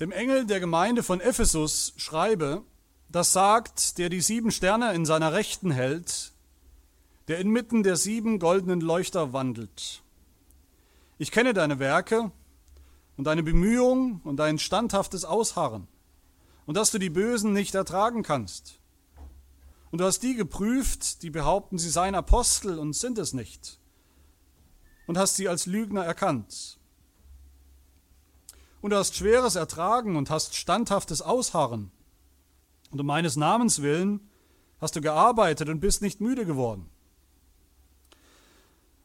[0.00, 2.62] dem Engel der Gemeinde von Ephesus schreibe,
[3.08, 6.32] das sagt, der die sieben Sterne in seiner Rechten hält,
[7.26, 10.02] der inmitten der sieben goldenen Leuchter wandelt.
[11.18, 12.30] Ich kenne deine Werke
[13.16, 15.88] und deine Bemühungen und dein standhaftes Ausharren
[16.66, 18.78] und dass du die Bösen nicht ertragen kannst.
[19.90, 23.80] Und du hast die geprüft, die behaupten, sie seien Apostel und sind es nicht,
[25.06, 26.77] und hast sie als Lügner erkannt.
[28.80, 31.90] Und du hast Schweres ertragen und hast standhaftes Ausharren.
[32.90, 34.20] Und um meines Namens willen
[34.80, 36.88] hast du gearbeitet und bist nicht müde geworden.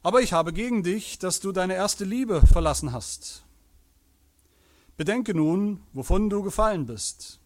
[0.03, 3.45] Aber ich habe gegen dich, dass du deine erste Liebe verlassen hast.
[4.97, 7.39] Bedenke nun, wovon du gefallen bist,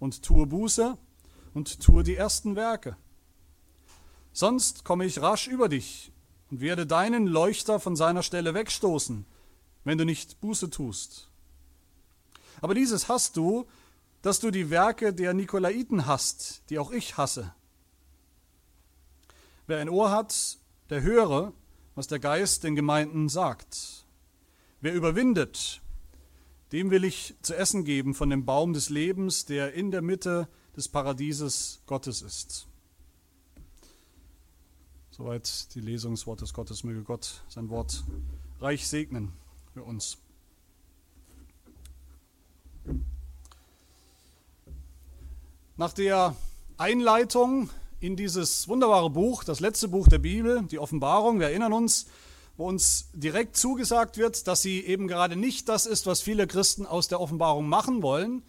[0.00, 0.96] und tue Buße
[1.52, 2.96] und tue die ersten Werke.
[4.32, 6.10] Sonst komme ich rasch über dich
[6.50, 9.24] und werde deinen Leuchter von seiner Stelle wegstoßen,
[9.84, 11.30] wenn du nicht Buße tust.
[12.60, 13.66] Aber dieses hast du,
[14.22, 17.54] dass du die Werke der Nikolaiten hast, die auch ich hasse.
[19.66, 20.58] Wer ein Ohr hat,
[20.90, 21.52] der höre,
[21.94, 24.06] was der Geist den Gemeinden sagt.
[24.80, 25.80] Wer überwindet,
[26.72, 30.48] dem will ich zu essen geben von dem Baum des Lebens, der in der Mitte
[30.76, 32.66] des Paradieses Gottes ist.
[35.10, 36.82] Soweit die Lesung des Wortes Gottes.
[36.82, 38.02] Möge Gott sein Wort
[38.60, 39.32] reich segnen
[39.72, 40.18] für uns.
[45.76, 46.36] Nach der
[46.76, 52.06] Einleitung in dieses wunderbare Buch, das letzte Buch der Bibel, die Offenbarung, wir erinnern uns,
[52.56, 56.86] wo uns direkt zugesagt wird, dass sie eben gerade nicht das ist, was viele Christen
[56.86, 58.44] aus der Offenbarung machen wollen,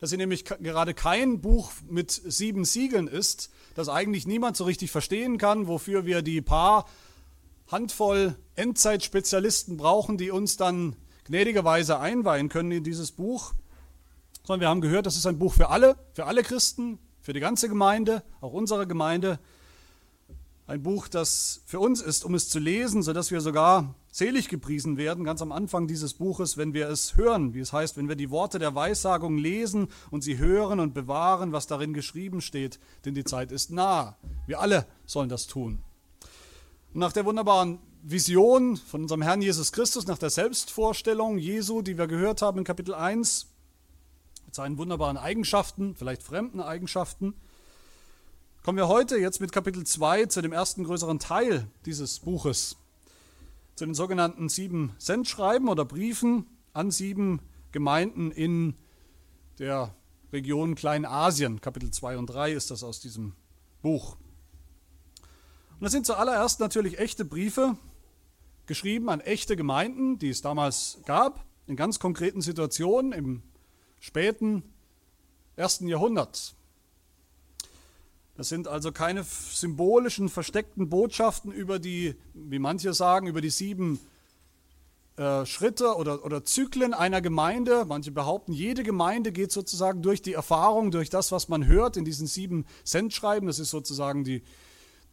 [0.00, 4.90] dass sie nämlich gerade kein Buch mit sieben Siegeln ist, das eigentlich niemand so richtig
[4.90, 6.84] verstehen kann, wofür wir die paar
[7.68, 13.54] Handvoll Endzeitspezialisten brauchen, die uns dann gnädigerweise einweihen können in dieses Buch,
[14.46, 17.40] sondern wir haben gehört, das ist ein Buch für alle, für alle Christen, für die
[17.40, 19.40] ganze Gemeinde, auch unsere Gemeinde.
[20.68, 24.96] Ein Buch, das für uns ist, um es zu lesen, sodass wir sogar selig gepriesen
[24.96, 28.16] werden, ganz am Anfang dieses Buches, wenn wir es hören, wie es heißt, wenn wir
[28.16, 33.14] die Worte der Weissagung lesen und sie hören und bewahren, was darin geschrieben steht, denn
[33.14, 34.16] die Zeit ist nah.
[34.46, 35.80] Wir alle sollen das tun.
[36.94, 41.98] Und nach der wunderbaren Vision von unserem Herrn Jesus Christus, nach der Selbstvorstellung Jesu, die
[41.98, 43.48] wir gehört haben in Kapitel 1,
[44.56, 47.34] seinen wunderbaren Eigenschaften, vielleicht fremden Eigenschaften.
[48.64, 52.76] Kommen wir heute jetzt mit Kapitel 2 zu dem ersten größeren Teil dieses Buches,
[53.76, 57.40] zu den sogenannten sieben Sendschreiben oder Briefen an sieben
[57.70, 58.74] Gemeinden in
[59.58, 59.94] der
[60.32, 61.60] Region Kleinasien.
[61.60, 63.34] Kapitel 2 und 3 ist das aus diesem
[63.82, 64.16] Buch.
[65.78, 67.76] Und das sind zuallererst natürlich echte Briefe,
[68.64, 73.42] geschrieben an echte Gemeinden, die es damals gab, in ganz konkreten Situationen, im
[74.06, 74.62] späten
[75.56, 76.54] ersten Jahrhundert.
[78.36, 83.98] Das sind also keine symbolischen, versteckten Botschaften über die, wie manche sagen, über die sieben
[85.16, 87.84] äh, Schritte oder, oder Zyklen einer Gemeinde.
[87.84, 92.04] Manche behaupten, jede Gemeinde geht sozusagen durch die Erfahrung, durch das, was man hört in
[92.04, 93.48] diesen sieben Centschreiben.
[93.48, 94.44] Das ist sozusagen die,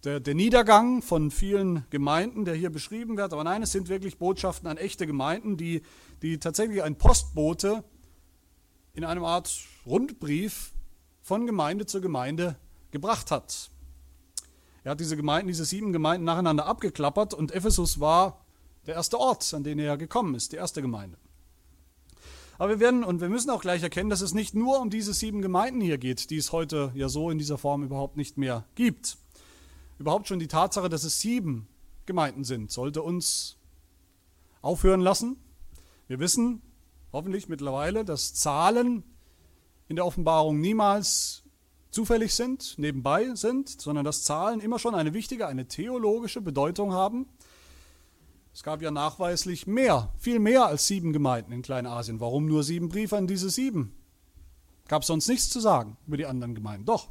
[0.04, 3.34] der, der Niedergang von vielen Gemeinden, der hier beschrieben wird.
[3.34, 5.82] Aber nein, es sind wirklich Botschaften an echte Gemeinden, die,
[6.22, 7.84] die tatsächlich ein Postbote
[8.96, 9.52] in einem Art
[9.88, 10.72] Rundbrief
[11.24, 12.58] von Gemeinde zu Gemeinde
[12.92, 13.72] gebracht hat.
[14.84, 18.46] Er hat diese Gemeinden, diese sieben Gemeinden nacheinander abgeklappert und Ephesus war
[18.86, 21.18] der erste Ort, an den er gekommen ist, die erste Gemeinde.
[22.60, 25.14] Aber wir werden und wir müssen auch gleich erkennen, dass es nicht nur um diese
[25.14, 28.64] sieben Gemeinden hier geht, die es heute ja so in dieser Form überhaupt nicht mehr
[28.76, 29.18] gibt.
[29.98, 31.68] Überhaupt schon die Tatsache, dass es sieben
[32.06, 33.58] Gemeinden sind, sollte uns
[34.62, 35.38] aufhören lassen.
[36.08, 36.62] Wir wissen,
[37.14, 39.04] hoffentlich mittlerweile, dass Zahlen
[39.88, 41.44] in der Offenbarung niemals
[41.92, 47.28] zufällig sind, nebenbei sind, sondern dass Zahlen immer schon eine wichtige, eine theologische Bedeutung haben.
[48.54, 52.20] Es gab ja nachweislich mehr, viel mehr als sieben Gemeinden in Kleinasien.
[52.20, 53.96] Warum nur sieben Briefe an diese sieben?
[54.88, 56.86] Gab sonst nichts zu sagen über die anderen Gemeinden?
[56.86, 57.10] Doch.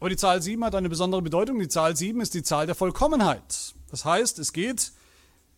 [0.00, 1.58] Aber die Zahl sieben hat eine besondere Bedeutung.
[1.58, 3.74] Die Zahl sieben ist die Zahl der Vollkommenheit.
[3.90, 4.92] Das heißt, es geht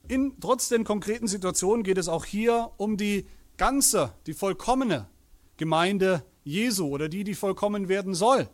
[0.08, 3.26] in, trotz den konkreten Situationen geht es auch hier um die
[3.56, 5.08] ganze, die vollkommene
[5.56, 8.49] Gemeinde Jesu oder die, die vollkommen werden soll.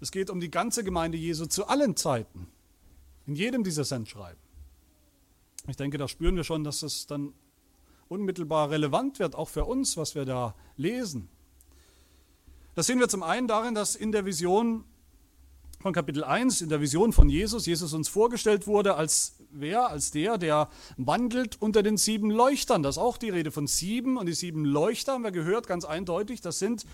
[0.00, 2.46] Es geht um die ganze Gemeinde Jesu zu allen Zeiten,
[3.26, 4.40] in jedem dieser Sendschreiben.
[5.66, 7.32] Ich denke, da spüren wir schon, dass es dann
[8.08, 11.28] unmittelbar relevant wird, auch für uns, was wir da lesen.
[12.74, 14.84] Das sehen wir zum einen darin, dass in der Vision
[15.78, 19.88] von Kapitel 1, in der Vision von Jesus, Jesus uns vorgestellt wurde als wer?
[19.88, 22.82] Als der, der wandelt unter den sieben Leuchtern.
[22.82, 24.16] Das ist auch die Rede von sieben.
[24.16, 26.84] Und die sieben Leuchter haben wir gehört, ganz eindeutig, das sind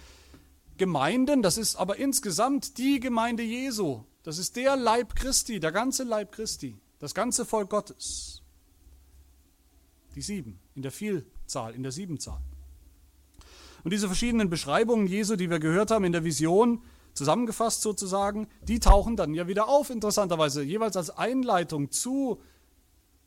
[0.77, 4.03] Gemeinden, das ist aber insgesamt die Gemeinde Jesu.
[4.23, 8.43] Das ist der Leib Christi, der ganze Leib Christi, das ganze Volk Gottes.
[10.15, 12.41] Die sieben, in der Vielzahl, in der Siebenzahl.
[13.83, 16.83] Und diese verschiedenen Beschreibungen Jesu, die wir gehört haben in der Vision,
[17.15, 22.41] zusammengefasst sozusagen, die tauchen dann ja wieder auf, interessanterweise, jeweils als Einleitung zu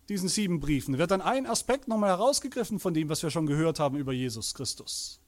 [0.10, 0.98] diesen sieben Briefen.
[0.98, 4.54] Wird dann ein Aspekt nochmal herausgegriffen von dem, was wir schon gehört haben über Jesus
[4.54, 5.20] Christus.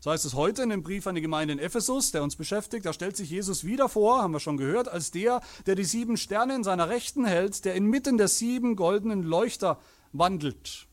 [0.00, 2.84] So heißt es heute in dem Brief an die Gemeinde in Ephesus, der uns beschäftigt,
[2.84, 6.18] da stellt sich Jesus wieder vor, haben wir schon gehört, als der, der die sieben
[6.18, 9.80] Sterne in seiner Rechten hält, der inmitten der sieben goldenen Leuchter
[10.12, 10.88] wandelt.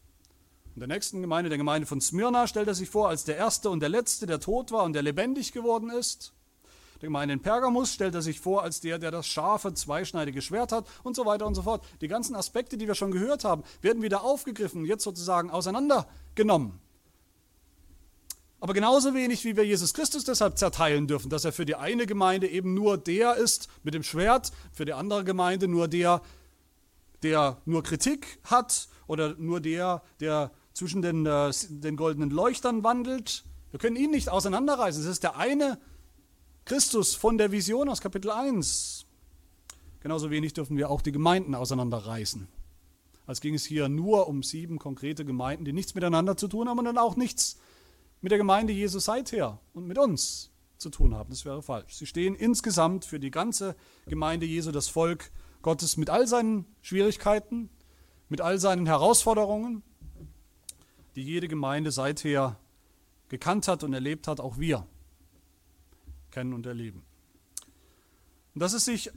[0.76, 3.70] In der nächsten Gemeinde, der Gemeinde von Smyrna, stellt er sich vor als der Erste
[3.70, 6.34] und der Letzte, der tot war und der lebendig geworden ist.
[7.02, 10.72] Der Gemeinde in Pergamus stellt er sich vor als der, der das scharfe, zweischneidige Schwert
[10.72, 11.84] hat und so weiter und so fort.
[12.00, 16.80] Die ganzen Aspekte, die wir schon gehört haben, werden wieder aufgegriffen, jetzt sozusagen auseinandergenommen.
[18.62, 22.06] Aber genauso wenig, wie wir Jesus Christus deshalb zerteilen dürfen, dass er für die eine
[22.06, 26.22] Gemeinde eben nur der ist mit dem Schwert, für die andere Gemeinde nur der,
[27.24, 30.52] der nur Kritik hat oder nur der, der
[30.82, 33.44] zwischen den, äh, den goldenen Leuchtern wandelt.
[33.70, 35.04] Wir können ihn nicht auseinanderreißen.
[35.04, 35.80] Es ist der eine
[36.66, 39.06] Christus von der Vision aus Kapitel 1.
[40.00, 42.48] Genauso wenig dürfen wir auch die Gemeinden auseinanderreißen.
[43.28, 46.80] Als ging es hier nur um sieben konkrete Gemeinden, die nichts miteinander zu tun haben
[46.80, 47.60] und dann auch nichts
[48.22, 50.50] mit der Gemeinde Jesu seither und mit uns
[50.80, 51.30] zu tun haben.
[51.30, 51.94] Das wäre falsch.
[51.94, 53.76] Sie stehen insgesamt für die ganze
[54.08, 55.30] Gemeinde Jesu, das Volk
[55.62, 57.70] Gottes, mit all seinen Schwierigkeiten,
[58.30, 59.84] mit all seinen Herausforderungen,
[61.16, 62.58] die jede Gemeinde seither
[63.30, 64.86] gekannt hat und erlebt hat, auch wir
[66.32, 67.04] kennen und erleben.
[68.54, 69.12] Und dass es sich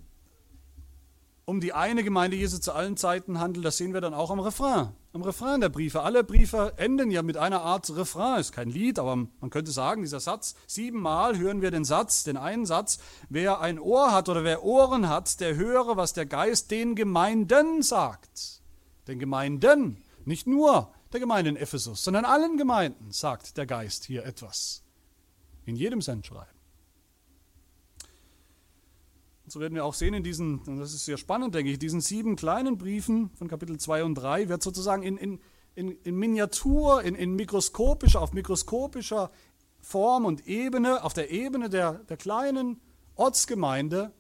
[1.45, 4.41] um die eine Gemeinde Jesu zu allen Zeiten handelt, das sehen wir dann auch am
[4.41, 6.03] Refrain am Refrain der Briefe.
[6.03, 8.41] Alle Briefe enden ja mit einer Art Refrain.
[8.41, 12.37] Ist kein Lied, aber man könnte sagen, dieser Satz, siebenmal hören wir den Satz, den
[12.37, 12.99] einen Satz,
[13.29, 17.83] wer ein Ohr hat oder wer Ohren hat, der höre, was der Geist den Gemeinden
[17.83, 18.61] sagt.
[19.07, 24.25] Den Gemeinden, nicht nur der Gemeinde in Ephesus, sondern allen Gemeinden sagt der Geist hier
[24.25, 24.83] etwas.
[25.65, 26.53] In jedem Sendschreiben.
[29.45, 31.79] Und so werden wir auch sehen in diesen, und das ist sehr spannend, denke ich,
[31.79, 35.41] diesen sieben kleinen Briefen von Kapitel 2 und 3 wird sozusagen in, in,
[35.75, 39.31] in, in Miniatur, in, in mikroskopischer, auf mikroskopischer
[39.81, 42.81] Form und Ebene, auf der Ebene der, der kleinen
[43.17, 44.13] Ortsgemeinde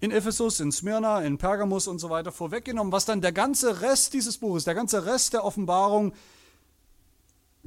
[0.00, 4.14] in Ephesus, in Smyrna, in Pergamus und so weiter vorweggenommen, was dann der ganze Rest
[4.14, 6.12] dieses Buches, der ganze Rest der Offenbarung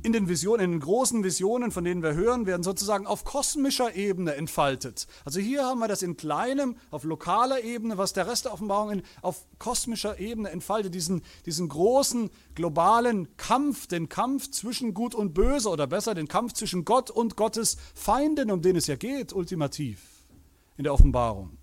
[0.03, 3.95] in den Visionen, in den großen Visionen, von denen wir hören, werden sozusagen auf kosmischer
[3.95, 5.05] Ebene entfaltet.
[5.25, 8.91] Also hier haben wir das in kleinem, auf lokaler Ebene, was der Rest der Offenbarung
[8.91, 15.33] in, auf kosmischer Ebene entfaltet, diesen, diesen großen globalen Kampf, den Kampf zwischen Gut und
[15.33, 19.33] Böse oder besser den Kampf zwischen Gott und Gottes Feinden, um den es ja geht,
[19.33, 20.01] ultimativ
[20.77, 21.60] in der Offenbarung.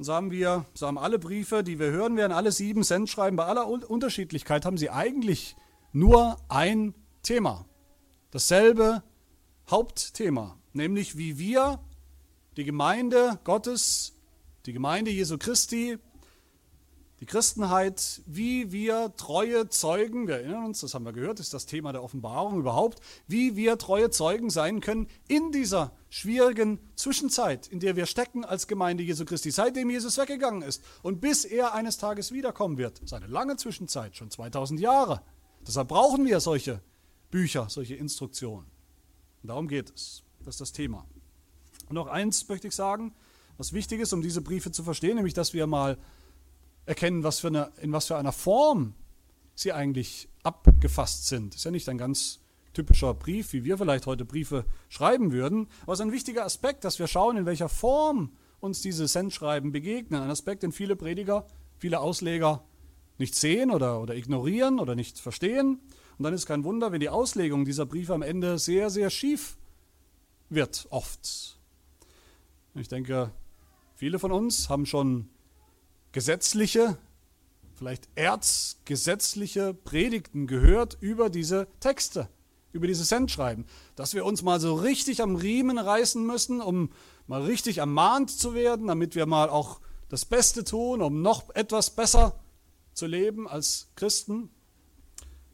[0.00, 3.36] Und so haben wir, so haben alle Briefe, die wir hören werden, alle sieben Sendschreiben,
[3.36, 5.56] bei aller Unterschiedlichkeit haben sie eigentlich
[5.92, 7.66] nur ein Thema.
[8.30, 9.02] Dasselbe
[9.70, 11.80] Hauptthema, nämlich wie wir,
[12.56, 14.14] die Gemeinde Gottes,
[14.64, 15.98] die Gemeinde Jesu Christi,
[17.20, 21.66] die Christenheit, wie wir treue Zeugen, wir erinnern uns, das haben wir gehört, ist das
[21.66, 27.80] Thema der Offenbarung überhaupt, wie wir treue Zeugen sein können in dieser schwierigen Zwischenzeit, in
[27.80, 31.96] der wir stecken als Gemeinde Jesu Christi, seitdem Jesus weggegangen ist und bis er eines
[31.96, 32.98] Tages wiederkommen wird.
[32.98, 35.22] Das ist eine lange Zwischenzeit, schon 2000 Jahre.
[35.66, 36.82] Deshalb brauchen wir solche
[37.30, 38.66] Bücher, solche Instruktionen.
[39.42, 40.24] Und darum geht es.
[40.40, 41.06] Das ist das Thema.
[41.88, 43.14] Und noch eins möchte ich sagen,
[43.56, 45.96] was wichtig ist, um diese Briefe zu verstehen, nämlich dass wir mal
[46.86, 48.94] erkennen, was eine, in was für einer Form
[49.54, 51.54] sie eigentlich abgefasst sind.
[51.54, 52.40] Ist ja nicht ein ganz
[52.72, 56.84] typischer Brief, wie wir vielleicht heute Briefe schreiben würden, aber es ist ein wichtiger Aspekt,
[56.84, 60.22] dass wir schauen, in welcher Form uns diese Sendschreiben begegnen.
[60.22, 61.46] Ein Aspekt, den viele Prediger,
[61.78, 62.64] viele Ausleger
[63.18, 65.80] nicht sehen oder, oder ignorieren oder nicht verstehen.
[66.18, 69.56] Und dann ist kein Wunder, wenn die Auslegung dieser Briefe am Ende sehr, sehr schief
[70.48, 71.58] wird, oft.
[72.74, 73.32] Ich denke,
[73.94, 75.28] viele von uns haben schon
[76.12, 76.98] gesetzliche,
[77.74, 82.28] vielleicht erzgesetzliche Predigten gehört über diese Texte,
[82.72, 86.90] über diese Sendschreiben, dass wir uns mal so richtig am Riemen reißen müssen, um
[87.26, 91.90] mal richtig ermahnt zu werden, damit wir mal auch das Beste tun, um noch etwas
[91.90, 92.38] besser
[92.92, 94.50] zu leben als Christen.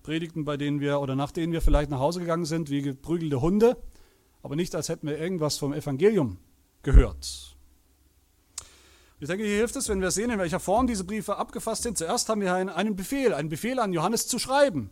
[0.02, 3.40] Predigten, bei denen wir oder nach denen wir vielleicht nach Hause gegangen sind, wie geprügelte
[3.40, 3.76] Hunde,
[4.42, 6.38] aber nicht als hätten wir irgendwas vom Evangelium
[6.82, 7.56] gehört.
[9.18, 11.96] Ich denke, hier hilft es, wenn wir sehen, in welcher Form diese Briefe abgefasst sind.
[11.96, 14.90] Zuerst haben wir einen Befehl, einen Befehl an Johannes zu schreiben.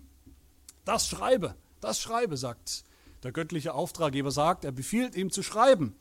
[0.84, 1.54] Das schreibe,
[1.84, 2.84] das schreibe, sagt
[3.22, 5.94] der göttliche Auftraggeber, sagt, er befiehlt ihm zu schreiben.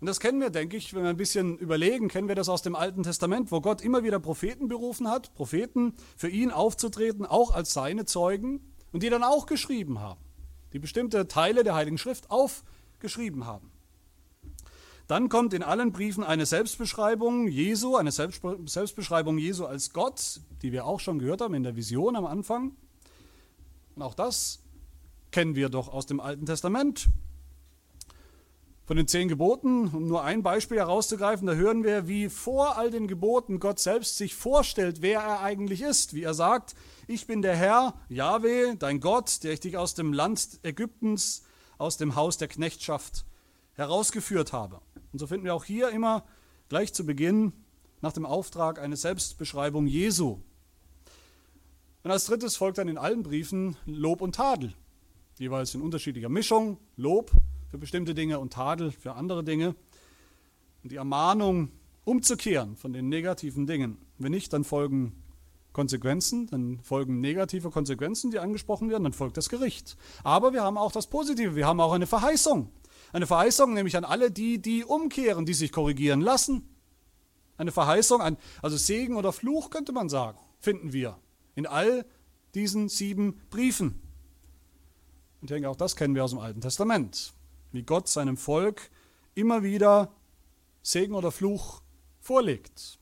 [0.00, 2.62] Und das kennen wir, denke ich, wenn wir ein bisschen überlegen, kennen wir das aus
[2.62, 7.50] dem Alten Testament, wo Gott immer wieder Propheten berufen hat, Propheten für ihn aufzutreten, auch
[7.50, 8.60] als seine Zeugen,
[8.92, 10.20] und die dann auch geschrieben haben,
[10.72, 13.70] die bestimmte Teile der Heiligen Schrift aufgeschrieben haben.
[15.06, 20.86] Dann kommt in allen Briefen eine Selbstbeschreibung Jesu, eine Selbstbeschreibung Jesu als Gott, die wir
[20.86, 22.76] auch schon gehört haben in der Vision am Anfang.
[23.96, 24.60] Und auch das
[25.30, 27.08] kennen wir doch aus dem Alten Testament.
[28.84, 32.90] Von den zehn Geboten, um nur ein Beispiel herauszugreifen, da hören wir, wie vor all
[32.90, 36.12] den Geboten Gott selbst sich vorstellt, wer er eigentlich ist.
[36.12, 36.74] Wie er sagt,
[37.06, 41.44] ich bin der Herr, Yahweh, dein Gott, der ich dich aus dem Land Ägyptens,
[41.78, 43.24] aus dem Haus der Knechtschaft
[43.74, 44.80] herausgeführt habe.
[45.12, 46.24] Und so finden wir auch hier immer
[46.68, 47.52] gleich zu Beginn
[48.00, 50.40] nach dem Auftrag eine Selbstbeschreibung Jesu.
[52.02, 54.74] Und als drittes folgt dann in allen Briefen Lob und Tadel,
[55.40, 57.32] jeweils in unterschiedlicher Mischung, Lob
[57.70, 59.74] für bestimmte Dinge und Tadel für andere Dinge.
[60.82, 61.70] Und die Ermahnung,
[62.04, 63.96] umzukehren von den negativen Dingen.
[64.18, 65.12] Wenn nicht, dann folgen
[65.72, 69.96] Konsequenzen, dann folgen negative Konsequenzen, die angesprochen werden, dann folgt das Gericht.
[70.24, 72.70] Aber wir haben auch das Positive, wir haben auch eine Verheißung.
[73.12, 76.68] Eine Verheißung nämlich an alle die, die umkehren, die sich korrigieren lassen.
[77.56, 81.18] Eine Verheißung, ein, also Segen oder Fluch könnte man sagen, finden wir
[81.54, 82.04] in all
[82.54, 84.09] diesen sieben Briefen.
[85.40, 87.32] Und ich denke, auch das kennen wir aus dem Alten Testament
[87.72, 88.90] wie Gott seinem Volk
[89.34, 90.12] immer wieder
[90.82, 91.82] Segen oder Fluch
[92.20, 92.98] vorlegt.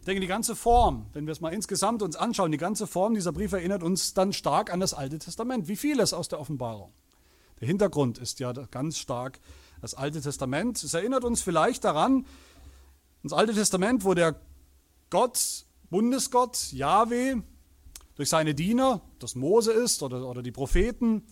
[0.00, 3.14] Ich denke, die ganze Form, wenn wir es mal insgesamt uns anschauen, die ganze Form
[3.14, 6.92] dieser Briefe erinnert uns dann stark an das Alte Testament, wie vieles aus der Offenbarung.
[7.60, 9.40] Der Hintergrund ist ja ganz stark
[9.82, 10.82] das Alte Testament.
[10.82, 12.24] Es erinnert uns vielleicht daran,
[13.22, 14.40] das Alte Testament, wo der
[15.10, 17.36] Gott, Bundesgott, Yahweh,
[18.18, 21.22] durch seine Diener, das Mose ist oder, oder die Propheten,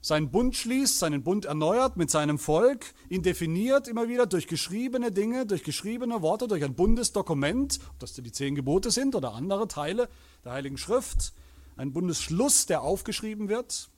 [0.00, 5.12] seinen Bund schließt, seinen Bund erneuert mit seinem Volk, ihn definiert immer wieder durch geschriebene
[5.12, 9.68] Dinge, durch geschriebene Worte, durch ein Bundesdokument, ob das die zehn Gebote sind oder andere
[9.68, 10.08] Teile
[10.42, 11.34] der Heiligen Schrift,
[11.76, 13.90] ein Bundesschluss, der aufgeschrieben wird,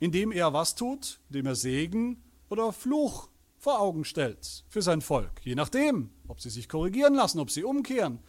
[0.00, 5.42] indem er was tut, indem er Segen oder Fluch vor Augen stellt für sein Volk,
[5.44, 8.20] je nachdem, ob sie sich korrigieren lassen, ob sie umkehren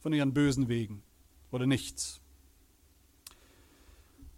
[0.00, 1.02] von ihren bösen Wegen
[1.50, 2.20] oder nicht.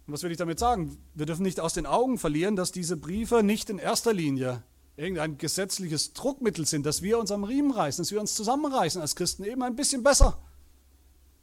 [0.07, 0.99] Und was will ich damit sagen?
[1.15, 4.63] Wir dürfen nicht aus den Augen verlieren, dass diese Briefe nicht in erster Linie
[4.97, 9.17] irgendein gesetzliches Druckmittel sind, dass wir uns am Riemen reißen, dass wir uns zusammenreißen als
[9.17, 10.39] Christen eben ein bisschen besser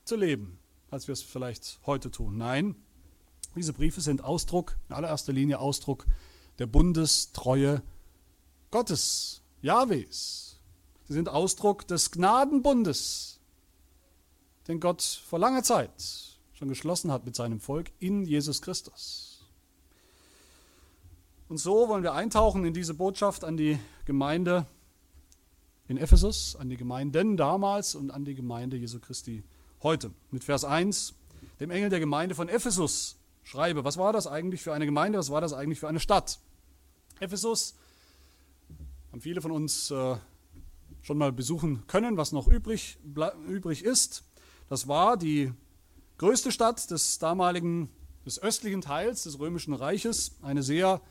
[0.04, 0.60] zu leben,
[0.92, 2.38] als wir es vielleicht heute tun.
[2.38, 2.76] Nein,
[3.56, 6.06] diese Briefe sind Ausdruck, in allererster Linie Ausdruck
[6.60, 7.82] der Bundestreue
[8.72, 10.60] Gottes, Jahwes.
[11.08, 13.39] Sie sind Ausdruck des Gnadenbundes,
[14.70, 15.92] den Gott vor langer Zeit
[16.54, 19.44] schon geschlossen hat mit seinem Volk in Jesus Christus.
[21.48, 24.68] Und so wollen wir eintauchen in diese Botschaft an die Gemeinde
[25.88, 29.44] in Ephesus, an die Gemeinden damals und an die Gemeinde Jesu Christi
[29.82, 30.12] heute.
[30.30, 31.16] Mit Vers 1,
[31.60, 33.84] dem Engel der Gemeinde von Ephesus schreibe.
[33.84, 35.18] Was war das eigentlich für eine Gemeinde?
[35.18, 36.40] Was war das eigentlich für eine Stadt?
[37.20, 37.76] Ephesus
[39.12, 40.16] haben viele von uns äh,
[41.02, 43.00] schon mal besuchen können, was noch übrig,
[43.48, 44.29] übrig ist.
[44.70, 45.52] Das war die
[46.20, 47.90] größte Stadt des damaligen,
[48.24, 51.02] des östlichen Teils des Römischen Reiches, eine sehr,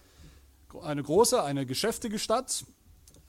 [0.81, 2.65] eine große, eine geschäftige Stadt.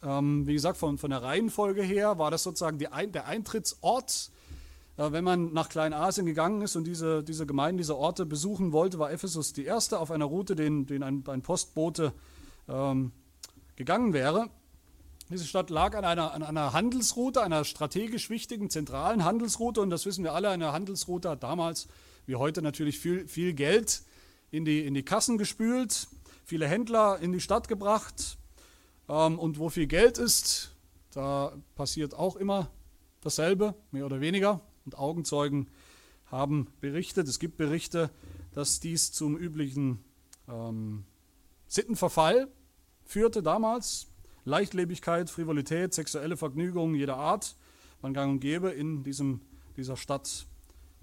[0.03, 4.29] Ähm, wie gesagt, von, von der Reihenfolge her war das sozusagen die, der Eintrittsort.
[4.97, 8.99] Äh, wenn man nach Kleinasien gegangen ist und diese, diese Gemeinden, diese Orte besuchen wollte,
[8.99, 12.13] war Ephesus die erste auf einer Route, den, den ein, ein Postbote
[12.67, 13.13] ähm,
[13.75, 14.51] gegangen wäre.
[15.31, 19.79] Diese Stadt lag an einer, an einer Handelsroute, einer strategisch wichtigen zentralen Handelsroute.
[19.79, 21.87] Und das wissen wir alle, eine Handelsroute hat damals
[22.25, 24.01] wie heute natürlich viel, viel Geld
[24.49, 26.07] in die, in die Kassen gespült,
[26.45, 28.39] viele Händler in die Stadt gebracht.
[29.07, 30.75] Ähm, und wo viel Geld ist,
[31.13, 32.71] da passiert auch immer
[33.21, 34.61] dasselbe, mehr oder weniger.
[34.85, 35.69] Und Augenzeugen
[36.25, 38.09] haben berichtet, es gibt Berichte,
[38.53, 40.03] dass dies zum üblichen
[40.47, 41.05] ähm,
[41.67, 42.47] Sittenverfall
[43.05, 44.07] führte damals,
[44.49, 47.55] Leichtlebigkeit, Frivolität, sexuelle Vergnügungen jeder Art
[48.01, 49.41] waren gang und gäbe in diesem,
[49.77, 50.47] dieser Stadt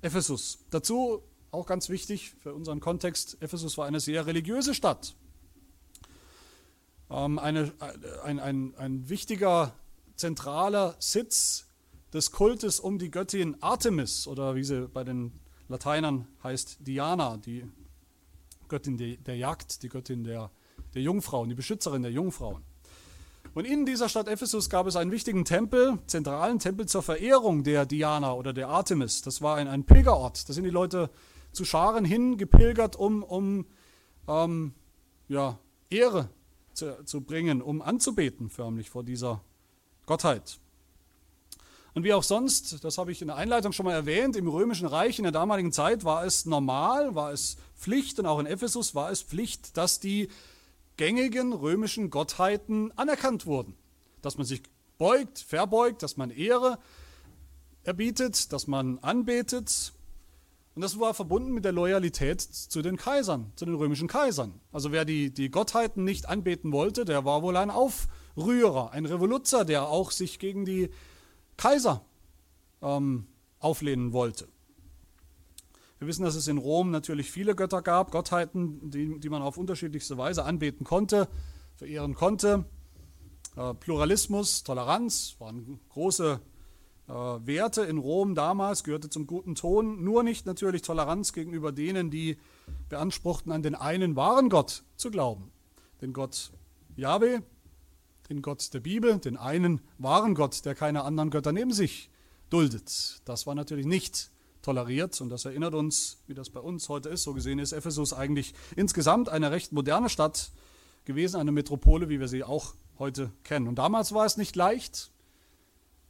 [0.02, 0.58] Ephesus.
[0.70, 5.14] Dazu auch ganz wichtig für unseren Kontext, Ephesus war eine sehr religiöse Stadt.
[7.10, 7.72] Ähm, eine,
[8.24, 9.74] ein, ein, ein wichtiger
[10.16, 11.66] zentraler Sitz
[12.12, 15.32] des Kultes um die Göttin Artemis oder wie sie bei den
[15.68, 17.64] Lateinern heißt, Diana, die
[18.68, 20.50] Göttin der Jagd, die Göttin der,
[20.94, 22.62] der Jungfrauen, die Beschützerin der Jungfrauen.
[23.56, 27.86] Und in dieser Stadt Ephesus gab es einen wichtigen Tempel, zentralen Tempel zur Verehrung der
[27.86, 29.22] Diana oder der Artemis.
[29.22, 30.46] Das war ein, ein Pilgerort.
[30.46, 31.08] Da sind die Leute
[31.52, 33.64] zu Scharen hingepilgert, um, um
[34.28, 34.74] ähm,
[35.28, 35.58] ja,
[35.88, 36.28] Ehre
[36.74, 39.40] zu, zu bringen, um anzubeten förmlich vor dieser
[40.04, 40.58] Gottheit.
[41.94, 44.86] Und wie auch sonst, das habe ich in der Einleitung schon mal erwähnt, im römischen
[44.86, 48.94] Reich in der damaligen Zeit war es normal, war es Pflicht und auch in Ephesus
[48.94, 50.28] war es Pflicht, dass die
[50.96, 53.76] gängigen römischen Gottheiten anerkannt wurden.
[54.22, 54.62] Dass man sich
[54.98, 56.78] beugt, verbeugt, dass man Ehre
[57.84, 59.92] erbietet, dass man anbetet.
[60.74, 64.60] Und das war verbunden mit der Loyalität zu den Kaisern, zu den römischen Kaisern.
[64.72, 69.64] Also wer die, die Gottheiten nicht anbeten wollte, der war wohl ein Aufrührer, ein Revoluzer,
[69.64, 70.90] der auch sich gegen die
[71.56, 72.04] Kaiser
[72.82, 73.26] ähm,
[73.58, 74.48] auflehnen wollte.
[75.98, 79.56] Wir wissen, dass es in Rom natürlich viele Götter gab, Gottheiten, die, die man auf
[79.56, 81.28] unterschiedlichste Weise anbeten konnte,
[81.76, 82.66] verehren konnte.
[83.56, 86.40] Äh, Pluralismus, Toleranz waren große
[87.08, 90.04] äh, Werte in Rom damals, gehörte zum guten Ton.
[90.04, 92.36] Nur nicht natürlich Toleranz gegenüber denen, die
[92.90, 95.50] beanspruchten, an den einen wahren Gott zu glauben.
[96.02, 96.52] Den Gott
[96.94, 97.40] Yahweh,
[98.28, 102.10] den Gott der Bibel, den einen wahren Gott, der keine anderen Götter neben sich
[102.50, 103.22] duldet.
[103.24, 104.30] Das war natürlich nicht
[104.66, 105.20] toleriert.
[105.20, 107.22] Und das erinnert uns, wie das bei uns heute ist.
[107.22, 110.50] So gesehen ist Ephesus eigentlich insgesamt eine recht moderne Stadt
[111.04, 113.68] gewesen, eine Metropole, wie wir sie auch heute kennen.
[113.68, 115.12] Und damals war es nicht leicht,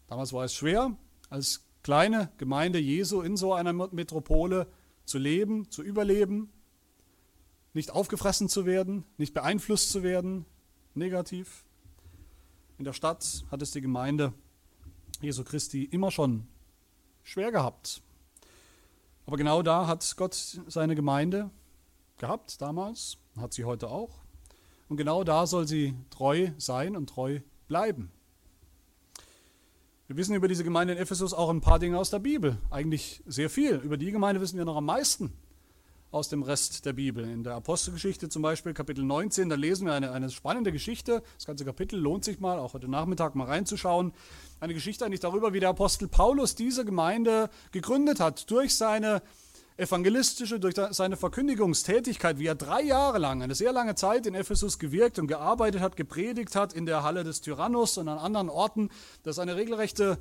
[0.06, 0.96] damals war es schwer,
[1.28, 4.66] als kleine Gemeinde Jesu in so einer Metropole
[5.04, 6.50] zu leben, zu überleben,
[7.74, 10.46] nicht aufgefressen zu werden, nicht beeinflusst zu werden,
[10.94, 11.66] negativ.
[12.78, 14.32] In der Stadt hat es die Gemeinde
[15.20, 16.48] Jesu Christi immer schon
[17.22, 18.02] schwer gehabt.
[19.26, 21.50] Aber genau da hat Gott seine Gemeinde
[22.18, 24.20] gehabt damals, hat sie heute auch.
[24.88, 28.12] Und genau da soll sie treu sein und treu bleiben.
[30.06, 33.22] Wir wissen über diese Gemeinde in Ephesus auch ein paar Dinge aus der Bibel, eigentlich
[33.26, 33.74] sehr viel.
[33.76, 35.32] Über die Gemeinde wissen wir noch am meisten
[36.10, 37.28] aus dem Rest der Bibel.
[37.28, 41.22] In der Apostelgeschichte zum Beispiel, Kapitel 19, da lesen wir eine, eine spannende Geschichte.
[41.36, 44.12] Das ganze Kapitel lohnt sich mal, auch heute Nachmittag mal reinzuschauen.
[44.60, 49.22] Eine Geschichte eigentlich darüber, wie der Apostel Paulus diese Gemeinde gegründet hat, durch seine
[49.76, 54.78] evangelistische, durch seine Verkündigungstätigkeit, wie er drei Jahre lang, eine sehr lange Zeit in Ephesus
[54.78, 58.90] gewirkt und gearbeitet hat, gepredigt hat, in der Halle des Tyrannus und an anderen Orten.
[59.22, 60.18] Das ist eine regelrechte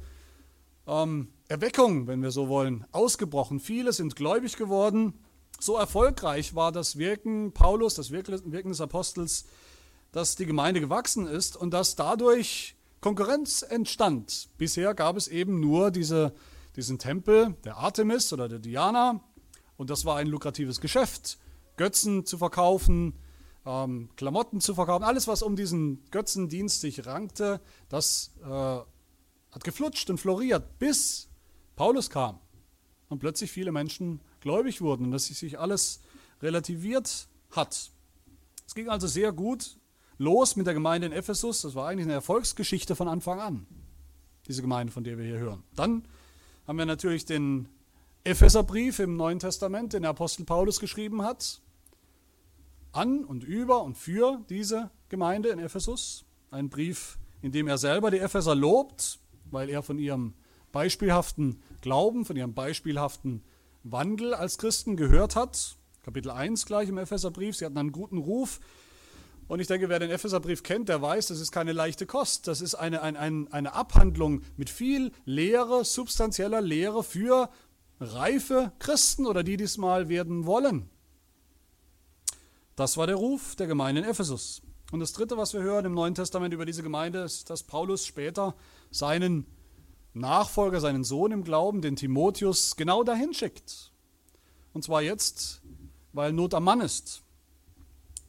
[0.87, 3.59] ähm, Erweckung, wenn wir so wollen, ausgebrochen.
[3.59, 5.13] Viele sind gläubig geworden.
[5.59, 9.45] So erfolgreich war das Wirken Paulus, das Wirken des Apostels,
[10.11, 14.49] dass die Gemeinde gewachsen ist und dass dadurch Konkurrenz entstand.
[14.57, 16.33] Bisher gab es eben nur diese,
[16.75, 19.23] diesen Tempel der Artemis oder der Diana
[19.77, 21.37] und das war ein lukratives Geschäft.
[21.77, 23.19] Götzen zu verkaufen,
[23.65, 30.09] ähm, Klamotten zu verkaufen, alles, was um diesen Götzendienst sich rankte, das äh, hat geflutscht
[30.09, 31.29] und floriert, bis
[31.75, 32.39] Paulus kam
[33.09, 36.01] und plötzlich viele Menschen gläubig wurden und dass sich alles
[36.41, 37.91] relativiert hat.
[38.67, 39.77] Es ging also sehr gut
[40.17, 41.61] los mit der Gemeinde in Ephesus.
[41.61, 43.67] Das war eigentlich eine Erfolgsgeschichte von Anfang an,
[44.47, 45.63] diese Gemeinde, von der wir hier hören.
[45.75, 46.07] Dann
[46.67, 47.67] haben wir natürlich den
[48.23, 51.61] Epheserbrief im Neuen Testament, den der Apostel Paulus geschrieben hat,
[52.91, 56.25] an und über und für diese Gemeinde in Ephesus.
[56.49, 59.19] Ein Brief, in dem er selber die Epheser lobt,
[59.51, 60.33] weil er von ihrem
[60.75, 63.41] beispielhaften Glauben, von ihrem beispielhaften
[63.83, 65.77] Wandel als Christen gehört hat.
[66.03, 67.55] Kapitel 1 gleich im Epheserbrief.
[67.55, 68.59] Sie hatten einen guten Ruf.
[69.47, 72.47] Und ich denke, wer den Epheserbrief kennt, der weiß, das ist keine leichte Kost.
[72.47, 77.49] Das ist eine, eine, eine Abhandlung mit viel Lehre, substanzieller Lehre für
[78.01, 80.89] reife Christen oder die diesmal werden wollen.
[82.75, 84.61] Das war der Ruf der Gemeinde in Ephesus.
[84.91, 88.05] Und das Dritte, was wir hören im Neuen Testament über diese Gemeinde, ist, dass Paulus
[88.05, 88.55] später
[88.91, 89.45] seinen
[90.15, 93.91] Nachfolger, seinen Sohn im Glauben, den Timotheus, genau dahin schickt.
[94.73, 95.61] Und zwar jetzt,
[96.13, 97.21] weil Not am Mann ist.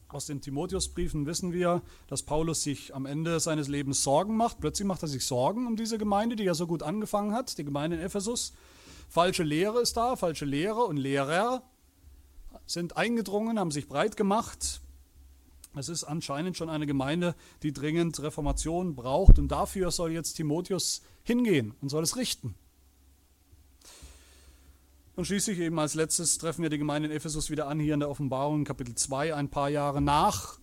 [0.09, 4.59] Aus den Timotheusbriefen wissen wir, dass Paulus sich am Ende seines Lebens Sorgen macht.
[4.59, 7.65] Plötzlich macht er sich Sorgen um diese Gemeinde, die ja so gut angefangen hat, die
[7.65, 8.53] Gemeinde in Ephesus.
[9.09, 11.63] Falsche Lehre ist da, falsche Lehre und Lehrer
[12.65, 14.81] sind eingedrungen, haben sich breit gemacht.
[15.77, 21.01] Es ist anscheinend schon eine Gemeinde, die dringend Reformation braucht und dafür soll jetzt Timotheus
[21.23, 22.55] hingehen und soll es richten.
[25.15, 27.99] Und schließlich eben als letztes treffen wir die Gemeinde in Ephesus wieder an, hier in
[28.01, 30.59] der Offenbarung, Kapitel 2, ein paar Jahre nach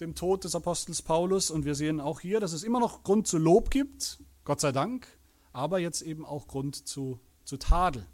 [0.00, 1.50] dem Tod des Apostels Paulus.
[1.50, 4.72] Und wir sehen auch hier, dass es immer noch Grund zu Lob gibt, Gott sei
[4.72, 5.06] Dank,
[5.52, 8.06] aber jetzt eben auch Grund zu, zu Tadel.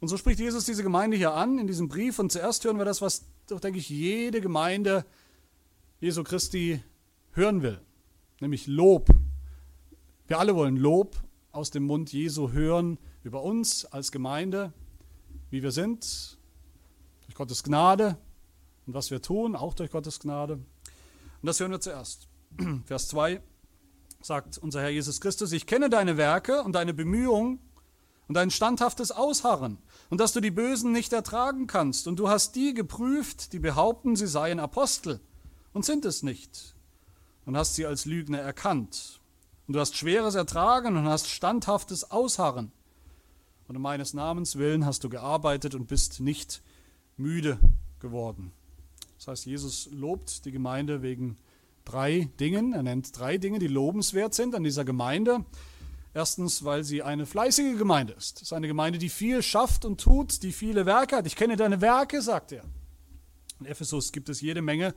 [0.00, 2.18] Und so spricht Jesus diese Gemeinde hier an in diesem Brief.
[2.18, 5.06] Und zuerst hören wir das, was doch, denke ich, jede Gemeinde
[6.00, 6.82] Jesu Christi
[7.32, 7.80] hören will,
[8.40, 9.08] nämlich Lob.
[10.26, 11.16] Wir alle wollen Lob
[11.50, 14.72] aus dem Mund Jesu hören über uns als Gemeinde,
[15.50, 16.38] wie wir sind,
[17.24, 18.18] durch Gottes Gnade
[18.86, 20.54] und was wir tun, auch durch Gottes Gnade.
[20.54, 20.66] Und
[21.46, 22.28] das hören wir zuerst.
[22.84, 23.40] Vers 2
[24.20, 27.60] sagt unser Herr Jesus Christus, ich kenne deine Werke und deine Bemühungen
[28.26, 29.78] und dein standhaftes Ausharren
[30.10, 32.08] und dass du die Bösen nicht ertragen kannst.
[32.08, 35.20] Und du hast die geprüft, die behaupten, sie seien Apostel
[35.72, 36.74] und sind es nicht.
[37.44, 39.20] Und hast sie als Lügner erkannt.
[39.66, 42.72] Und du hast Schweres ertragen und hast standhaftes Ausharren.
[43.68, 46.62] Und um meines Namens willen hast du gearbeitet und bist nicht
[47.16, 47.58] müde
[48.00, 48.52] geworden.
[49.18, 51.36] Das heißt, Jesus lobt die Gemeinde wegen
[51.84, 52.72] drei Dingen.
[52.72, 55.44] Er nennt drei Dinge, die lobenswert sind an dieser Gemeinde.
[56.14, 58.36] Erstens, weil sie eine fleißige Gemeinde ist.
[58.36, 61.26] Es ist eine Gemeinde, die viel schafft und tut, die viele Werke hat.
[61.26, 62.64] Ich kenne deine Werke, sagt er.
[63.60, 64.94] In Ephesus gibt es jede Menge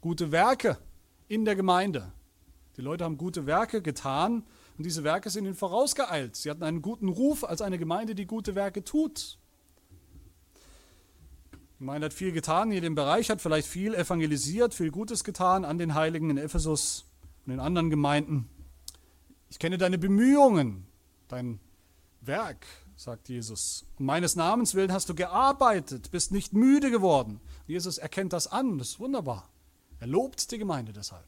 [0.00, 0.78] gute Werke
[1.28, 2.12] in der Gemeinde.
[2.76, 4.44] Die Leute haben gute Werke getan
[4.76, 6.36] und diese Werke sind ihnen vorausgeeilt.
[6.36, 9.38] Sie hatten einen guten Ruf als eine Gemeinde, die gute Werke tut.
[11.52, 15.64] Die Gemeinde hat viel getan in jedem Bereich, hat vielleicht viel evangelisiert, viel Gutes getan
[15.64, 17.06] an den Heiligen in Ephesus
[17.46, 18.48] und in anderen Gemeinden.
[19.50, 20.86] Ich kenne deine Bemühungen,
[21.28, 21.60] dein
[22.20, 23.84] Werk, sagt Jesus.
[23.98, 27.40] Um meines Namens willen hast du gearbeitet, bist nicht müde geworden.
[27.66, 29.48] Jesus erkennt das an, das ist wunderbar.
[29.98, 31.26] Er lobt die Gemeinde deshalb.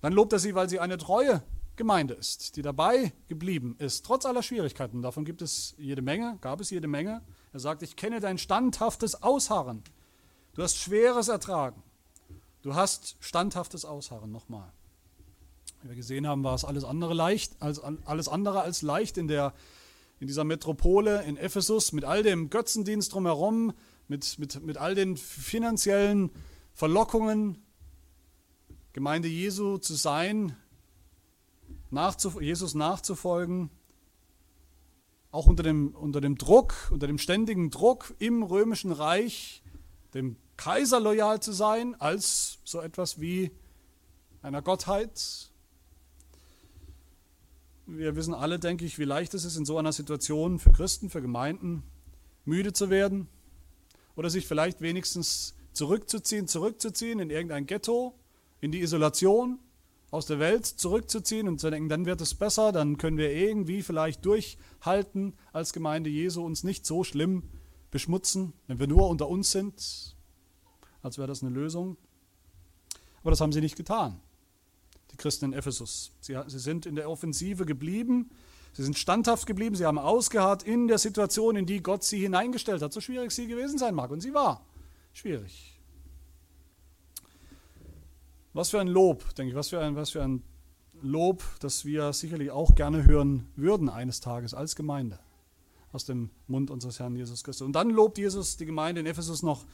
[0.00, 1.42] Dann lobt er sie, weil sie eine treue
[1.76, 5.00] Gemeinde ist, die dabei geblieben ist, trotz aller Schwierigkeiten.
[5.00, 7.22] Davon gibt es jede Menge, gab es jede Menge.
[7.52, 9.82] Er sagt, ich kenne dein standhaftes Ausharren.
[10.54, 11.82] Du hast Schweres ertragen.
[12.62, 14.32] Du hast standhaftes Ausharren.
[14.32, 14.72] Nochmal.
[15.82, 19.28] Wie wir gesehen haben, war es alles andere leicht, als, alles andere als leicht in,
[19.28, 19.54] der,
[20.18, 23.72] in dieser Metropole in Ephesus mit all dem Götzendienst drumherum,
[24.08, 26.30] mit, mit, mit all den finanziellen
[26.74, 27.62] Verlockungen,
[28.92, 30.56] Gemeinde Jesu zu sein,
[31.90, 33.70] nachzuf Jesus nachzufolgen,
[35.30, 39.62] auch unter dem, unter dem Druck, unter dem ständigen Druck im römischen Reich,
[40.14, 43.52] dem Kaiser loyal zu sein, als so etwas wie
[44.42, 45.47] einer Gottheit,
[47.88, 51.08] wir wissen alle, denke ich, wie leicht es ist, in so einer Situation für Christen,
[51.08, 51.82] für Gemeinden
[52.44, 53.28] müde zu werden
[54.14, 58.14] oder sich vielleicht wenigstens zurückzuziehen, zurückzuziehen in irgendein Ghetto,
[58.60, 59.58] in die Isolation,
[60.10, 63.82] aus der Welt zurückzuziehen und zu denken, dann wird es besser, dann können wir irgendwie
[63.82, 67.44] vielleicht durchhalten als Gemeinde Jesu, uns nicht so schlimm
[67.90, 70.16] beschmutzen, wenn wir nur unter uns sind,
[71.02, 71.96] als wäre das eine Lösung.
[73.20, 74.20] Aber das haben sie nicht getan
[75.18, 76.12] Christen in Ephesus.
[76.20, 78.30] Sie, sie sind in der Offensive geblieben,
[78.72, 82.80] sie sind standhaft geblieben, sie haben ausgeharrt in der Situation, in die Gott sie hineingestellt
[82.80, 84.10] hat, so schwierig sie gewesen sein mag.
[84.10, 84.64] Und sie war
[85.12, 85.78] schwierig.
[88.54, 90.42] Was für ein Lob, denke ich, was für ein, was für ein
[91.02, 95.18] Lob, das wir sicherlich auch gerne hören würden eines Tages als Gemeinde
[95.92, 97.64] aus dem Mund unseres Herrn Jesus Christus.
[97.64, 99.64] Und dann lobt Jesus die Gemeinde in Ephesus noch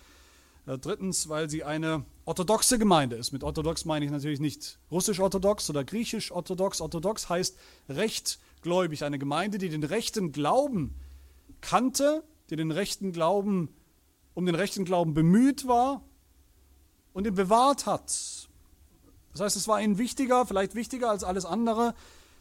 [0.67, 3.33] drittens, weil sie eine orthodoxe Gemeinde ist.
[3.33, 6.81] Mit orthodox meine ich natürlich nicht russisch-orthodox oder griechisch-orthodox.
[6.81, 10.95] Orthodox heißt rechtgläubig, eine Gemeinde, die den rechten Glauben
[11.61, 13.69] kannte, die den rechten Glauben,
[14.33, 16.03] um den rechten Glauben bemüht war
[17.13, 18.49] und ihn bewahrt hat.
[19.33, 21.95] Das heißt, es war ihnen wichtiger, vielleicht wichtiger als alles andere,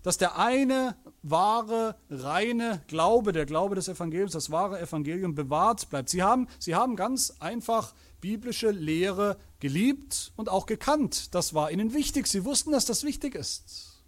[0.03, 6.09] dass der eine wahre, reine Glaube, der Glaube des Evangeliums, das wahre Evangelium bewahrt bleibt.
[6.09, 11.36] Sie haben, sie haben ganz einfach biblische Lehre geliebt und auch gekannt.
[11.36, 12.27] Das war ihnen wichtig.
[12.27, 14.01] Sie wussten, dass das wichtig ist.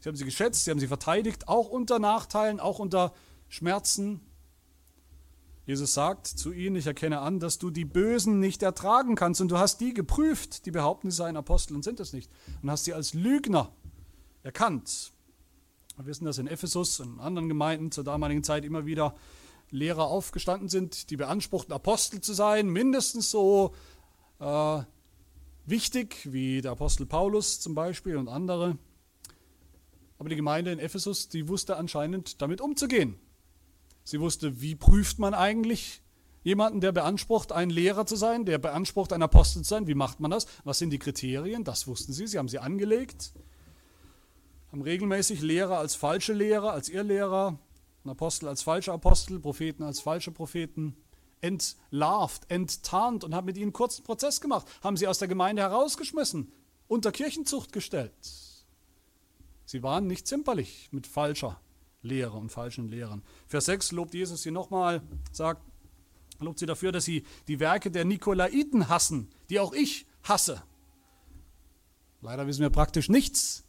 [0.00, 3.12] Sie haben sie geschätzt, sie haben sie verteidigt, auch unter Nachteilen, auch unter
[3.50, 4.22] Schmerzen.
[5.66, 9.50] Jesus sagt zu ihnen, ich erkenne an, dass du die Bösen nicht ertragen kannst und
[9.50, 12.30] du hast die geprüft, die behaupten, sie seien Apostel und sind es nicht,
[12.62, 13.74] und hast sie als Lügner
[14.42, 15.12] erkannt.
[15.98, 19.14] Wir wissen, dass in Ephesus und anderen Gemeinden zur damaligen Zeit immer wieder
[19.70, 23.74] Lehrer aufgestanden sind, die beanspruchten, Apostel zu sein, mindestens so
[24.40, 24.82] äh,
[25.66, 28.78] wichtig wie der Apostel Paulus zum Beispiel und andere.
[30.18, 33.18] Aber die Gemeinde in Ephesus, die wusste anscheinend damit umzugehen.
[34.04, 36.02] Sie wusste, wie prüft man eigentlich
[36.42, 39.86] jemanden, der beansprucht, ein Lehrer zu sein, der beansprucht, ein Apostel zu sein.
[39.86, 40.46] Wie macht man das?
[40.64, 41.64] Was sind die Kriterien?
[41.64, 42.26] Das wussten sie.
[42.26, 43.32] Sie haben sie angelegt,
[44.72, 47.58] haben regelmäßig Lehrer als falsche Lehrer, als Irrlehrer
[48.08, 50.96] Apostel als falsche Apostel, Propheten als falsche Propheten
[51.40, 56.52] entlarvt, enttarnt und haben mit ihnen kurzen Prozess gemacht, haben sie aus der Gemeinde herausgeschmissen,
[56.88, 58.12] unter Kirchenzucht gestellt.
[59.64, 61.60] Sie waren nicht zimperlich mit falscher
[62.02, 63.22] Lehre und falschen Lehren.
[63.46, 65.62] Vers 6 lobt Jesus sie nochmal, sagt,
[66.40, 70.62] lobt sie dafür, dass sie die Werke der Nikolaiten hassen, die auch ich hasse.
[72.22, 73.64] Leider wissen wir praktisch nichts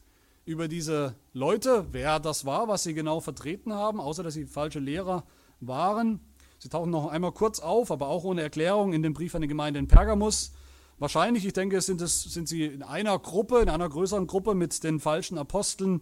[0.52, 4.80] über diese Leute, wer das war, was sie genau vertreten haben, außer dass sie falsche
[4.80, 5.24] Lehrer
[5.60, 6.20] waren.
[6.60, 9.48] Sie tauchen noch einmal kurz auf, aber auch ohne Erklärung in dem Brief an die
[9.48, 10.52] Gemeinde in Pergamus.
[11.00, 14.84] Wahrscheinlich, ich denke, sind, es, sind sie in einer Gruppe, in einer größeren Gruppe mit
[14.84, 16.02] den falschen Aposteln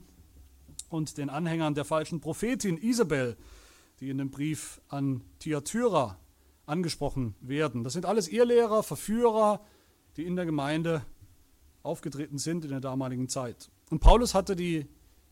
[0.90, 3.38] und den Anhängern der falschen Prophetin Isabel,
[4.02, 6.18] die in dem Brief an Thyatira
[6.66, 7.84] angesprochen werden.
[7.84, 9.62] Das sind alles Irrlehrer, Verführer,
[10.18, 11.04] die in der Gemeinde
[11.84, 13.70] aufgetreten sind in der damaligen Zeit.
[13.90, 14.88] Und Paulus hatte die,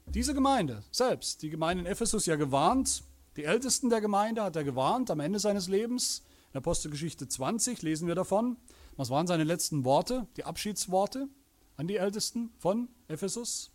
[0.08, 3.04] diese Gemeinde selbst, die Gemeinde in Ephesus ja gewarnt,
[3.36, 6.24] die Ältesten der Gemeinde hat er gewarnt am Ende seines Lebens.
[6.54, 8.58] In Apostelgeschichte 20 lesen wir davon.
[8.96, 11.28] Was waren seine letzten Worte, die Abschiedsworte
[11.76, 13.72] an die Ältesten von Ephesus?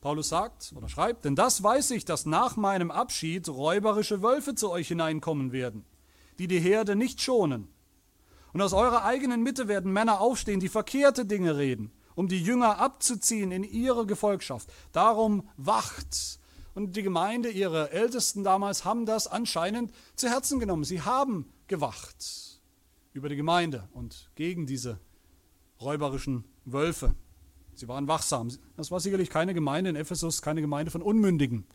[0.00, 4.70] Paulus sagt oder schreibt, denn das weiß ich, dass nach meinem Abschied räuberische Wölfe zu
[4.70, 5.84] euch hineinkommen werden,
[6.38, 7.68] die die Herde nicht schonen.
[8.54, 12.78] Und aus eurer eigenen Mitte werden Männer aufstehen, die verkehrte Dinge reden, um die Jünger
[12.80, 14.68] abzuziehen in ihre Gefolgschaft.
[14.90, 16.40] Darum wacht.
[16.74, 20.82] Und die Gemeinde, ihre Ältesten damals, haben das anscheinend zu Herzen genommen.
[20.82, 22.60] Sie haben gewacht
[23.12, 24.98] über die Gemeinde und gegen diese
[25.80, 27.14] räuberischen Wölfe.
[27.74, 28.48] Sie waren wachsam.
[28.76, 31.68] Das war sicherlich keine Gemeinde in Ephesus, keine Gemeinde von Unmündigen,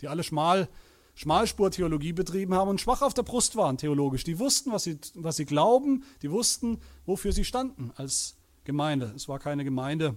[0.00, 0.70] die alle schmal,
[1.16, 4.24] Schmalspur-Theologie betrieben haben und schwach auf der Brust waren theologisch.
[4.24, 9.12] Die wussten, was sie, was sie glauben, die wussten, wofür sie standen als Gemeinde.
[9.16, 10.16] Es war keine Gemeinde,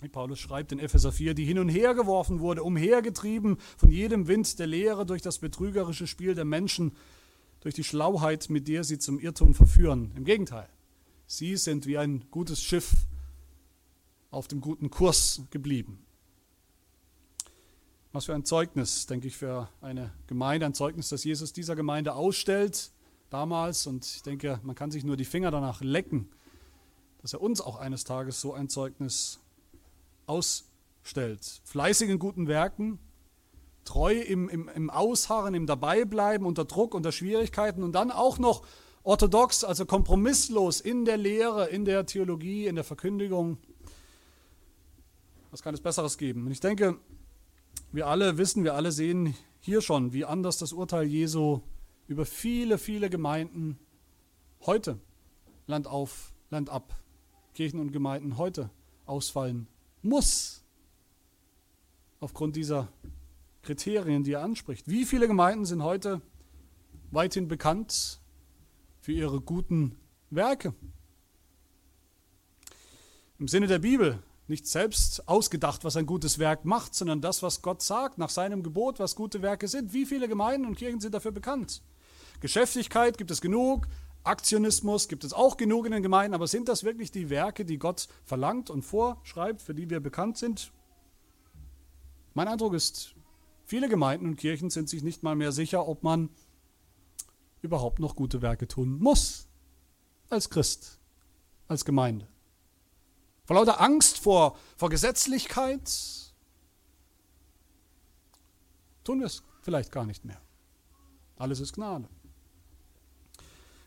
[0.00, 4.26] wie Paulus schreibt in Epheser 4, die hin und her geworfen wurde, umhergetrieben von jedem
[4.26, 6.92] Wind der Lehre durch das betrügerische Spiel der Menschen,
[7.60, 10.12] durch die Schlauheit, mit der sie zum Irrtum verführen.
[10.16, 10.68] Im Gegenteil,
[11.26, 13.06] sie sind wie ein gutes Schiff
[14.32, 16.04] auf dem guten Kurs geblieben.
[18.12, 22.14] Was für ein Zeugnis, denke ich, für eine Gemeinde, ein Zeugnis, das Jesus dieser Gemeinde
[22.14, 22.90] ausstellt
[23.30, 23.86] damals.
[23.86, 26.28] Und ich denke, man kann sich nur die Finger danach lecken,
[27.22, 29.40] dass er uns auch eines Tages so ein Zeugnis
[30.26, 31.62] ausstellt.
[31.64, 32.98] Fleißig in guten Werken,
[33.84, 38.62] treu im, im, im Ausharren, im Dabeibleiben, unter Druck, unter Schwierigkeiten und dann auch noch
[39.04, 43.58] orthodox, also kompromisslos in der Lehre, in der Theologie, in der Verkündigung.
[45.50, 46.46] Was kann es Besseres geben?
[46.46, 46.98] Und ich denke,
[47.92, 51.60] wir alle wissen, wir alle sehen hier schon, wie anders das Urteil Jesu
[52.08, 53.78] über viele, viele Gemeinden
[54.66, 54.98] heute,
[55.66, 56.96] Land auf, Land ab,
[57.54, 58.70] Kirchen und Gemeinden heute
[59.06, 59.66] ausfallen
[60.02, 60.62] muss.
[62.20, 62.88] Aufgrund dieser
[63.62, 64.88] Kriterien, die er anspricht.
[64.88, 66.20] Wie viele Gemeinden sind heute
[67.10, 68.20] weithin bekannt
[69.00, 69.96] für ihre guten
[70.30, 70.74] Werke?
[73.38, 77.62] Im Sinne der Bibel nicht selbst ausgedacht, was ein gutes Werk macht, sondern das, was
[77.62, 79.92] Gott sagt, nach seinem Gebot, was gute Werke sind.
[79.92, 81.82] Wie viele Gemeinden und Kirchen sind dafür bekannt?
[82.40, 83.86] Geschäftigkeit gibt es genug,
[84.24, 87.78] Aktionismus gibt es auch genug in den Gemeinden, aber sind das wirklich die Werke, die
[87.78, 90.72] Gott verlangt und vorschreibt, für die wir bekannt sind?
[92.34, 93.14] Mein Eindruck ist,
[93.64, 96.30] viele Gemeinden und Kirchen sind sich nicht mal mehr sicher, ob man
[97.62, 99.48] überhaupt noch gute Werke tun muss
[100.30, 101.00] als Christ,
[101.68, 102.28] als Gemeinde.
[103.44, 105.90] Vor lauter Angst vor, vor Gesetzlichkeit
[109.04, 110.40] tun wir es vielleicht gar nicht mehr.
[111.36, 112.08] Alles ist Gnade.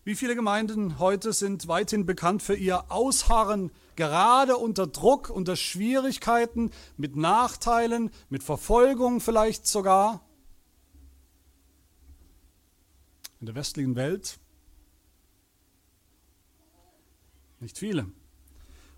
[0.06, 6.70] Wie viele Gemeinden heute sind weithin bekannt für ihr Ausharren, gerade unter Druck, unter Schwierigkeiten,
[6.96, 10.24] mit Nachteilen, mit Verfolgung vielleicht sogar?
[13.40, 14.38] In der westlichen Welt?
[17.60, 18.06] Nicht viele.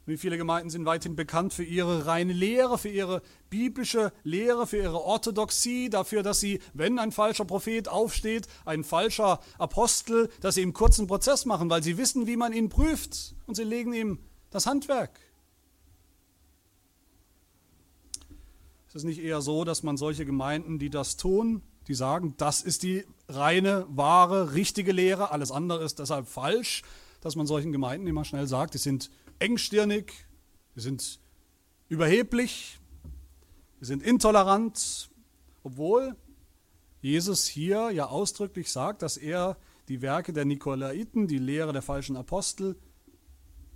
[0.07, 4.77] Wie viele Gemeinden sind weithin bekannt für ihre reine Lehre, für ihre biblische Lehre, für
[4.77, 10.61] ihre Orthodoxie, dafür, dass sie, wenn ein falscher Prophet aufsteht, ein falscher Apostel, dass sie
[10.61, 14.19] ihm kurzen Prozess machen, weil sie wissen, wie man ihn prüft und sie legen ihm
[14.49, 15.19] das Handwerk.
[18.87, 22.61] Ist es nicht eher so, dass man solche Gemeinden, die das tun, die sagen, das
[22.61, 26.83] ist die reine, wahre, richtige Lehre, alles andere ist deshalb falsch,
[27.19, 30.13] dass man solchen Gemeinden immer schnell sagt, die sind engstirnig,
[30.73, 31.19] wir sind
[31.89, 32.79] überheblich,
[33.79, 35.09] wir sind intolerant,
[35.63, 36.15] obwohl
[37.01, 42.17] Jesus hier ja ausdrücklich sagt, dass er die Werke der Nikolaiten, die Lehre der falschen
[42.17, 42.75] Apostel,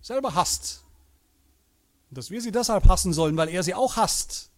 [0.02, 0.84] selber hasst.
[2.10, 4.51] Und dass wir sie deshalb hassen sollen, weil er sie auch hasst.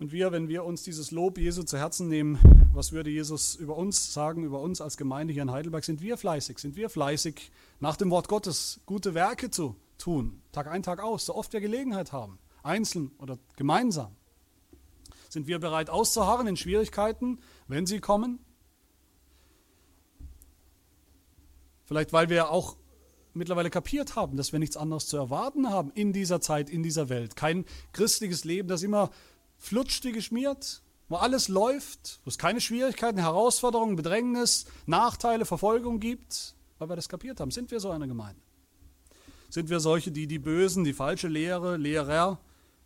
[0.00, 2.38] Und wir, wenn wir uns dieses Lob Jesu zu Herzen nehmen,
[2.72, 5.84] was würde Jesus über uns sagen, über uns als Gemeinde hier in Heidelberg?
[5.84, 6.58] Sind wir fleißig?
[6.58, 11.26] Sind wir fleißig, nach dem Wort Gottes gute Werke zu tun, Tag ein, Tag aus,
[11.26, 14.16] so oft wir Gelegenheit haben, einzeln oder gemeinsam?
[15.28, 18.40] Sind wir bereit auszuharren in Schwierigkeiten, wenn sie kommen?
[21.84, 22.76] Vielleicht weil wir auch
[23.34, 27.08] mittlerweile kapiert haben, dass wir nichts anderes zu erwarten haben in dieser Zeit, in dieser
[27.08, 27.36] Welt.
[27.36, 29.10] Kein christliches Leben, das immer
[29.64, 36.54] flutscht wie geschmiert, wo alles läuft, wo es keine Schwierigkeiten, Herausforderungen, Bedrängnis, Nachteile, Verfolgung gibt,
[36.78, 37.50] weil wir das kapiert haben.
[37.50, 38.40] Sind wir so eine Gemeinde?
[39.48, 42.38] Sind wir solche, die die Bösen, die falsche Lehre, Lehrer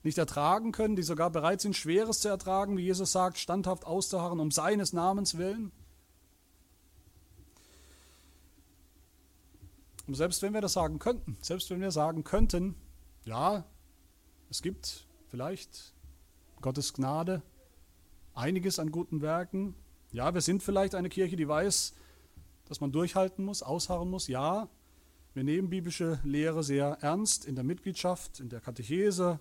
[0.02, 4.38] nicht ertragen können, die sogar bereit sind, Schweres zu ertragen, wie Jesus sagt, standhaft auszuharren
[4.38, 5.72] um seines Namens willen?
[10.06, 12.74] Und selbst wenn wir das sagen könnten, selbst wenn wir sagen könnten,
[13.24, 13.64] ja,
[14.48, 15.92] es gibt vielleicht
[16.60, 17.42] Gottes Gnade,
[18.34, 19.74] einiges an guten Werken.
[20.12, 21.94] Ja, wir sind vielleicht eine Kirche, die weiß,
[22.66, 24.28] dass man durchhalten muss, ausharren muss.
[24.28, 24.68] Ja,
[25.34, 29.38] wir nehmen biblische Lehre sehr ernst in der Mitgliedschaft, in der Katechese,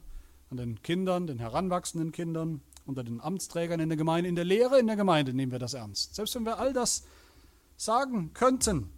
[0.50, 4.80] an den Kindern, den heranwachsenden Kindern, unter den Amtsträgern in der Gemeinde, in der Lehre
[4.80, 6.16] in der Gemeinde nehmen wir das ernst.
[6.16, 7.06] Selbst wenn wir all das
[7.76, 8.90] sagen könnten,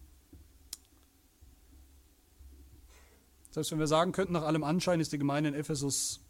[3.52, 6.22] Selbst wenn wir sagen könnten, nach allem Anschein ist die Gemeinde in Ephesus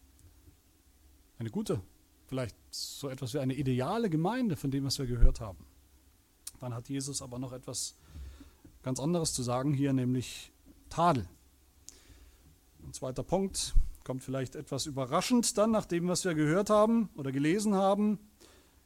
[1.40, 1.82] eine gute,
[2.28, 5.66] vielleicht so etwas wie eine ideale Gemeinde von dem, was wir gehört haben.
[6.60, 7.96] Dann hat Jesus aber noch etwas
[8.84, 10.52] ganz anderes zu sagen hier, nämlich
[10.90, 11.28] Tadel.
[12.84, 13.74] Ein zweiter Punkt
[14.04, 18.20] kommt vielleicht etwas überraschend dann nach dem, was wir gehört haben oder gelesen haben.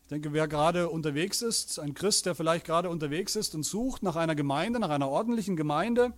[0.04, 4.04] Ich denke, wer gerade unterwegs ist, ein Christ, der vielleicht gerade unterwegs ist und sucht
[4.04, 6.13] nach einer Gemeinde, nach einer ordentlichen Gemeinde,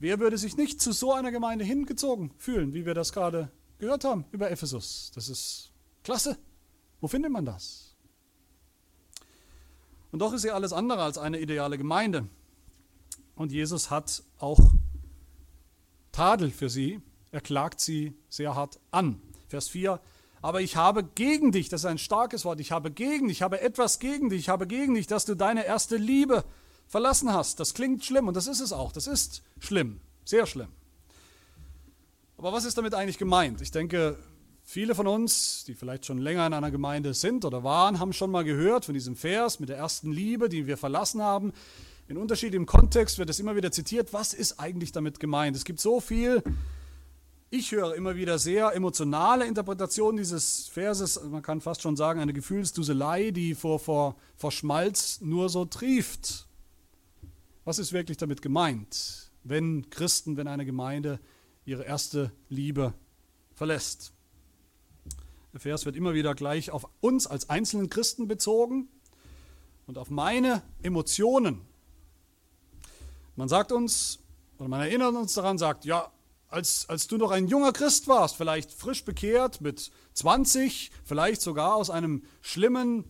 [0.00, 4.04] Wer würde sich nicht zu so einer Gemeinde hingezogen fühlen, wie wir das gerade gehört
[4.04, 5.10] haben über Ephesus?
[5.14, 5.70] Das ist
[6.02, 6.38] klasse.
[7.00, 7.96] Wo findet man das?
[10.10, 12.28] Und doch ist sie alles andere als eine ideale Gemeinde.
[13.34, 14.58] Und Jesus hat auch
[16.12, 17.00] Tadel für sie.
[17.30, 19.20] Er klagt sie sehr hart an.
[19.48, 20.00] Vers 4.
[20.40, 23.42] Aber ich habe gegen dich, das ist ein starkes Wort, ich habe gegen dich, ich
[23.42, 26.44] habe etwas gegen dich, ich habe gegen dich, dass du deine erste Liebe
[26.86, 27.60] verlassen hast.
[27.60, 28.92] Das klingt schlimm und das ist es auch.
[28.92, 30.68] Das ist schlimm, sehr schlimm.
[32.38, 33.60] Aber was ist damit eigentlich gemeint?
[33.62, 34.16] Ich denke,
[34.62, 38.30] viele von uns, die vielleicht schon länger in einer Gemeinde sind oder waren, haben schon
[38.30, 41.52] mal gehört von diesem Vers mit der ersten Liebe, die wir verlassen haben.
[42.06, 44.12] In unterschiedlichem Kontext wird es immer wieder zitiert.
[44.12, 45.56] Was ist eigentlich damit gemeint?
[45.56, 46.44] Es gibt so viel.
[47.50, 51.20] Ich höre immer wieder sehr emotionale Interpretationen dieses Verses.
[51.24, 56.46] Man kann fast schon sagen, eine Gefühlsduselei, die vor, vor, vor Schmalz nur so trieft.
[57.64, 61.18] Was ist wirklich damit gemeint, wenn Christen, wenn eine Gemeinde
[61.68, 62.94] ihre erste Liebe
[63.54, 64.12] verlässt?
[65.52, 68.88] Der Vers wird immer wieder gleich auf uns als einzelnen Christen bezogen
[69.86, 71.60] und auf meine Emotionen.
[73.36, 74.20] Man sagt uns,
[74.58, 76.10] oder man erinnert uns daran, sagt, ja,
[76.48, 81.76] als, als du noch ein junger Christ warst, vielleicht frisch bekehrt mit 20, vielleicht sogar
[81.76, 83.04] aus einem schlimmen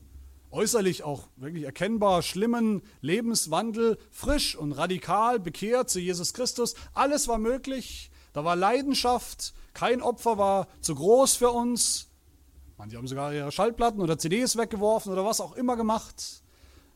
[0.50, 6.74] äußerlich auch wirklich erkennbar schlimmen Lebenswandel frisch und radikal bekehrt zu Jesus Christus.
[6.94, 8.10] Alles war möglich.
[8.38, 9.52] Da war Leidenschaft.
[9.74, 12.06] Kein Opfer war zu groß für uns.
[12.76, 16.44] Manche haben sogar ihre Schallplatten oder CDs weggeworfen oder was auch immer gemacht.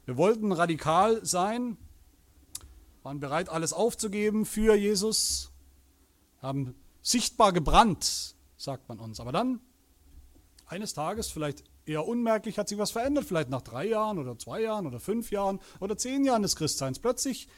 [0.04, 1.78] Wir wollten radikal sein,
[3.02, 5.50] waren bereit, alles aufzugeben für Jesus,
[6.40, 9.18] haben sichtbar gebrannt, sagt man uns.
[9.18, 9.58] Aber dann,
[10.66, 14.60] eines Tages, vielleicht eher unmerklich hat sich was verändert, vielleicht nach drei Jahren oder zwei
[14.60, 17.00] Jahren oder fünf Jahren oder zehn Jahren des Christseins.
[17.00, 17.48] Plötzlich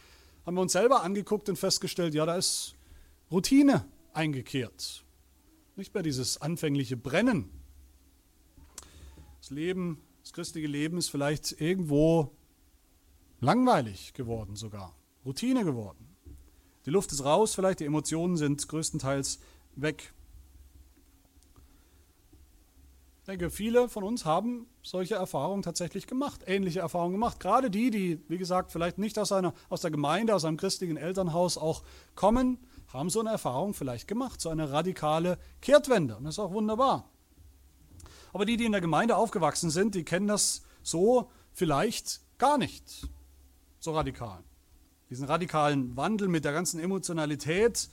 [0.46, 2.76] haben wir uns selber angeguckt und festgestellt, ja, da ist
[3.34, 5.04] Routine eingekehrt.
[5.74, 7.50] Nicht mehr dieses anfängliche Brennen.
[9.40, 12.30] Das Leben, das christliche Leben ist vielleicht irgendwo
[13.40, 14.94] langweilig geworden sogar,
[15.26, 16.14] Routine geworden.
[16.86, 19.40] Die Luft ist raus, vielleicht die Emotionen sind größtenteils
[19.74, 20.14] weg.
[23.22, 27.40] Ich denke, viele von uns haben solche Erfahrungen tatsächlich gemacht, ähnliche Erfahrungen gemacht.
[27.40, 30.96] Gerade die, die, wie gesagt, vielleicht nicht aus, einer, aus der Gemeinde, aus einem christlichen
[30.96, 31.82] Elternhaus auch
[32.14, 32.58] kommen,
[32.98, 36.16] haben so eine Erfahrung vielleicht gemacht, so eine radikale Kehrtwende.
[36.16, 37.10] Und das ist auch wunderbar.
[38.32, 43.08] Aber die, die in der Gemeinde aufgewachsen sind, die kennen das so vielleicht gar nicht
[43.80, 44.42] so radikal.
[45.10, 47.88] Diesen radikalen Wandel mit der ganzen Emotionalität,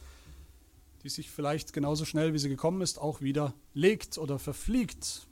[1.03, 5.27] die sich vielleicht genauso schnell, wie sie gekommen ist, auch wieder legt oder verfliegt.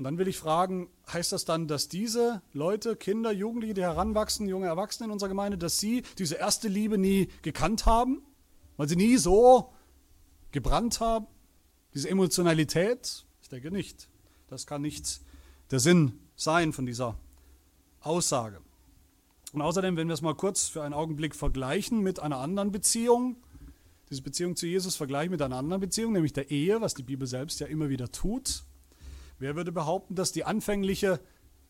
[0.00, 4.48] Und dann will ich fragen, heißt das dann, dass diese Leute, Kinder, Jugendliche, die heranwachsen,
[4.48, 8.22] junge Erwachsene in unserer Gemeinde, dass sie diese erste Liebe nie gekannt haben?
[8.78, 9.74] Weil sie nie so
[10.52, 11.26] gebrannt haben?
[11.92, 13.26] Diese Emotionalität?
[13.42, 14.08] Ich denke nicht.
[14.48, 15.20] Das kann nicht
[15.70, 17.18] der Sinn sein von dieser
[18.00, 18.62] Aussage.
[19.52, 23.36] Und außerdem, wenn wir es mal kurz für einen Augenblick vergleichen mit einer anderen Beziehung,
[24.08, 27.26] diese Beziehung zu Jesus vergleichen mit einer anderen Beziehung, nämlich der Ehe, was die Bibel
[27.26, 28.64] selbst ja immer wieder tut.
[29.40, 31.18] Wer würde behaupten, dass die anfängliche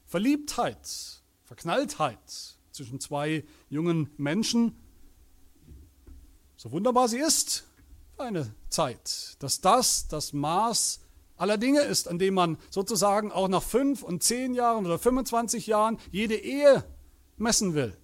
[0.05, 2.19] Verliebtheit, Verknalltheit
[2.73, 4.75] zwischen zwei jungen Menschen,
[6.57, 7.65] so wunderbar sie ist,
[8.17, 10.99] für eine Zeit, dass das das Maß
[11.37, 15.69] aller Dinge ist, an dem man sozusagen auch nach fünf und zehn Jahren oder 25
[15.69, 16.85] Jahren jede Ehe
[17.37, 17.97] messen will.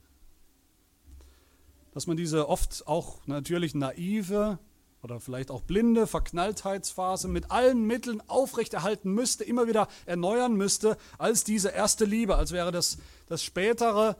[1.92, 4.60] Dass man diese oft auch natürlich naive
[5.06, 11.44] oder vielleicht auch blinde Verknalltheitsphase mit allen Mitteln aufrechterhalten müsste, immer wieder erneuern müsste, als
[11.44, 12.98] diese erste Liebe, als wäre das
[13.28, 14.16] das spätere,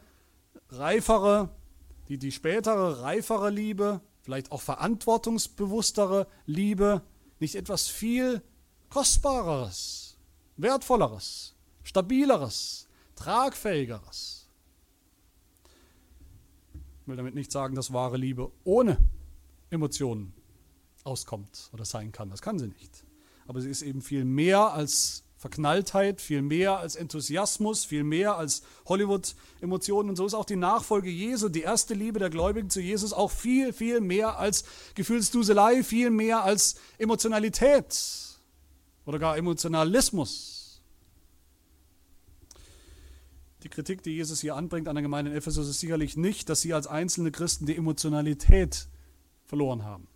[0.68, 1.48] reifere,
[2.08, 7.02] die, die spätere, reifere Liebe, vielleicht auch verantwortungsbewusstere Liebe,
[7.40, 8.40] nicht etwas viel
[8.88, 10.16] Kostbareres,
[10.56, 14.48] Wertvolleres, Stabileres, Tragfähigeres.
[17.00, 18.98] Ich will damit nicht sagen, dass wahre Liebe ohne
[19.70, 20.32] Emotionen
[21.06, 22.30] auskommt oder sein kann.
[22.30, 23.04] Das kann sie nicht.
[23.46, 28.62] Aber sie ist eben viel mehr als Verknalltheit, viel mehr als Enthusiasmus, viel mehr als
[28.86, 30.10] Hollywood-Emotionen.
[30.10, 33.30] Und so ist auch die Nachfolge Jesu, die erste Liebe der Gläubigen zu Jesus, auch
[33.30, 38.38] viel, viel mehr als Gefühlsduselei, viel mehr als Emotionalität
[39.04, 40.82] oder gar Emotionalismus.
[43.62, 46.60] Die Kritik, die Jesus hier anbringt an der Gemeinde in Ephesus, ist sicherlich nicht, dass
[46.60, 48.88] sie als einzelne Christen die Emotionalität
[49.44, 50.08] verloren haben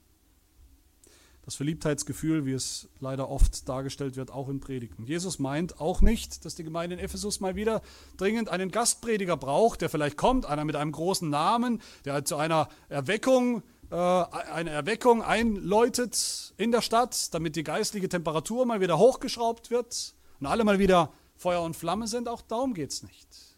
[1.51, 5.05] das Verliebtheitsgefühl, wie es leider oft dargestellt wird, auch in Predigten.
[5.05, 7.83] Jesus meint auch nicht, dass die Gemeinde in Ephesus mal wieder
[8.19, 12.69] dringend einen Gastprediger braucht, der vielleicht kommt, einer mit einem großen Namen, der zu einer
[12.89, 19.73] Erweckung, äh, eine Erweckung einläutet in der Stadt, damit die geistliche Temperatur mal wieder hochgeschraubt
[19.73, 22.29] wird und alle mal wieder Feuer und Flamme sind.
[22.29, 23.50] Auch darum geht es nicht.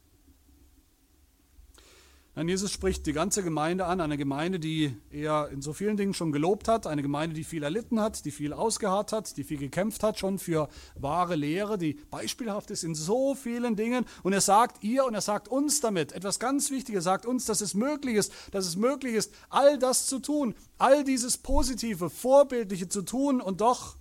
[2.34, 6.14] Nein, Jesus spricht die ganze Gemeinde an, eine Gemeinde, die er in so vielen Dingen
[6.14, 9.58] schon gelobt hat, eine Gemeinde, die viel erlitten hat, die viel ausgeharrt hat, die viel
[9.58, 14.06] gekämpft hat, schon für wahre Lehre, die beispielhaft ist in so vielen Dingen.
[14.22, 17.60] Und er sagt ihr und er sagt uns damit etwas ganz Wichtiges, sagt uns, dass
[17.60, 22.88] es möglich ist, dass es möglich ist, all das zu tun, all dieses Positive, Vorbildliche
[22.88, 23.96] zu tun und doch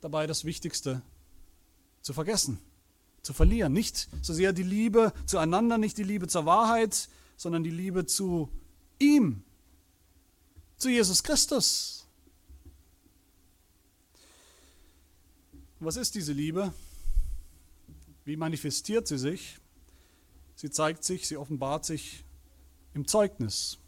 [0.00, 1.02] dabei das Wichtigste
[2.02, 2.58] zu vergessen
[3.22, 3.72] zu verlieren.
[3.72, 8.50] Nicht so sehr die Liebe zueinander, nicht die Liebe zur Wahrheit, sondern die Liebe zu
[8.98, 9.42] ihm,
[10.76, 12.06] zu Jesus Christus.
[15.80, 16.72] Was ist diese Liebe?
[18.24, 19.58] Wie manifestiert sie sich?
[20.56, 22.24] Sie zeigt sich, sie offenbart sich
[22.94, 23.78] im Zeugnis,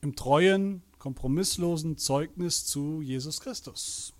[0.00, 4.12] im treuen, kompromisslosen Zeugnis zu Jesus Christus.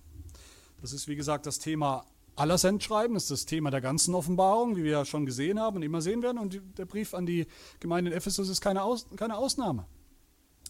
[0.81, 2.05] Das ist, wie gesagt, das Thema
[2.35, 5.77] aller Sendschreiben, das ist das Thema der ganzen Offenbarung, wie wir ja schon gesehen haben
[5.77, 6.37] und immer sehen werden.
[6.37, 7.45] Und der Brief an die
[7.79, 9.85] Gemeinde in Ephesus ist keine, Aus, keine Ausnahme.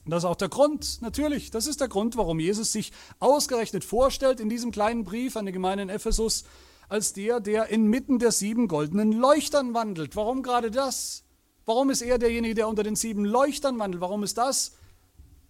[0.06, 3.86] Und das ist auch der Grund, natürlich, das ist der Grund, warum Jesus sich ausgerechnet
[3.86, 6.44] vorstellt in diesem kleinen Brief an die Gemeinde in Ephesus
[6.90, 10.16] als der, der inmitten der sieben goldenen Leuchtern wandelt.
[10.18, 11.24] Warum gerade das?
[11.66, 14.02] Warum ist er derjenige, der unter den sieben Leuchtern wandelt?
[14.02, 14.76] Warum ist das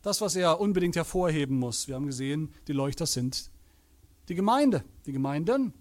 [0.03, 1.87] das, was er unbedingt hervorheben muss?
[1.87, 3.49] Wir haben gesehen, die Leuchter sind
[4.29, 5.73] die Gemeinde, die Gemeinden.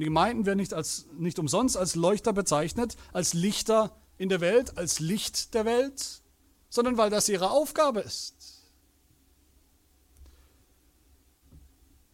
[0.00, 4.40] Und die Gemeinden werden nicht, als, nicht umsonst als Leuchter bezeichnet, als Lichter in der
[4.40, 6.22] Welt, als Licht der Welt,
[6.70, 8.62] sondern weil das ihre Aufgabe ist.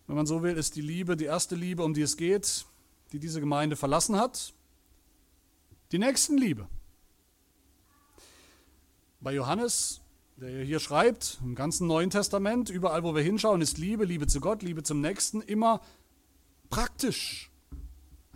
[0.09, 2.67] Wenn man so will, ist die Liebe die erste Liebe, um die es geht,
[3.13, 4.53] die diese Gemeinde verlassen hat.
[5.93, 6.67] Die Nächstenliebe.
[9.21, 10.01] Bei Johannes,
[10.39, 14.41] der hier schreibt, im ganzen Neuen Testament, überall wo wir hinschauen, ist Liebe, Liebe zu
[14.41, 15.81] Gott, Liebe zum Nächsten immer
[16.69, 17.53] praktisch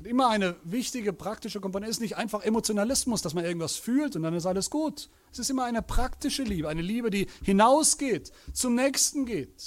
[0.00, 1.90] hat immer eine wichtige praktische Komponente.
[1.90, 5.10] Es ist nicht einfach Emotionalismus, dass man irgendwas fühlt und dann ist alles gut.
[5.30, 9.62] Es ist immer eine praktische Liebe, eine Liebe, die hinausgeht, zum Nächsten geht.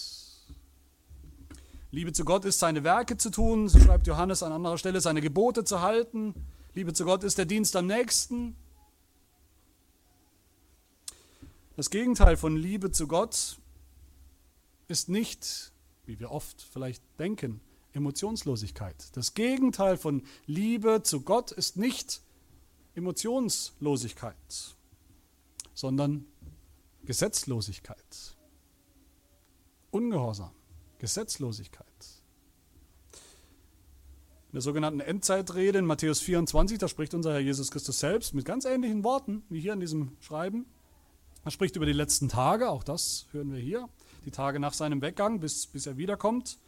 [1.91, 5.21] Liebe zu Gott ist, seine Werke zu tun, so schreibt Johannes an anderer Stelle, seine
[5.21, 6.33] Gebote zu halten.
[6.73, 8.55] Liebe zu Gott ist der Dienst am Nächsten.
[11.75, 13.57] Das Gegenteil von Liebe zu Gott
[14.87, 15.71] ist nicht,
[16.07, 17.61] wie wir oft vielleicht denken,
[17.93, 19.15] Emotionslosigkeit.
[19.15, 22.21] Das Gegenteil von Liebe zu Gott ist nicht
[22.95, 24.35] Emotionslosigkeit,
[25.73, 26.25] sondern
[27.05, 28.37] Gesetzlosigkeit.
[29.91, 30.51] Ungehorsam,
[30.99, 31.87] Gesetzlosigkeit.
[34.47, 38.45] In der sogenannten Endzeitrede in Matthäus 24, da spricht unser Herr Jesus Christus selbst mit
[38.45, 40.67] ganz ähnlichen Worten wie hier in diesem Schreiben.
[41.43, 43.89] Er spricht über die letzten Tage, auch das hören wir hier,
[44.25, 46.59] die Tage nach seinem Weggang, bis, bis er wiederkommt.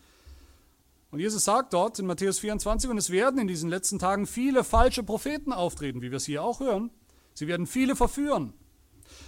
[1.16, 4.66] Und Jesus sagt dort in Matthäus 24, und es werden in diesen letzten Tagen viele
[4.66, 6.92] falsche Propheten auftreten, wie wir es hier auch hören.
[7.34, 8.52] Sie werden viele verführen.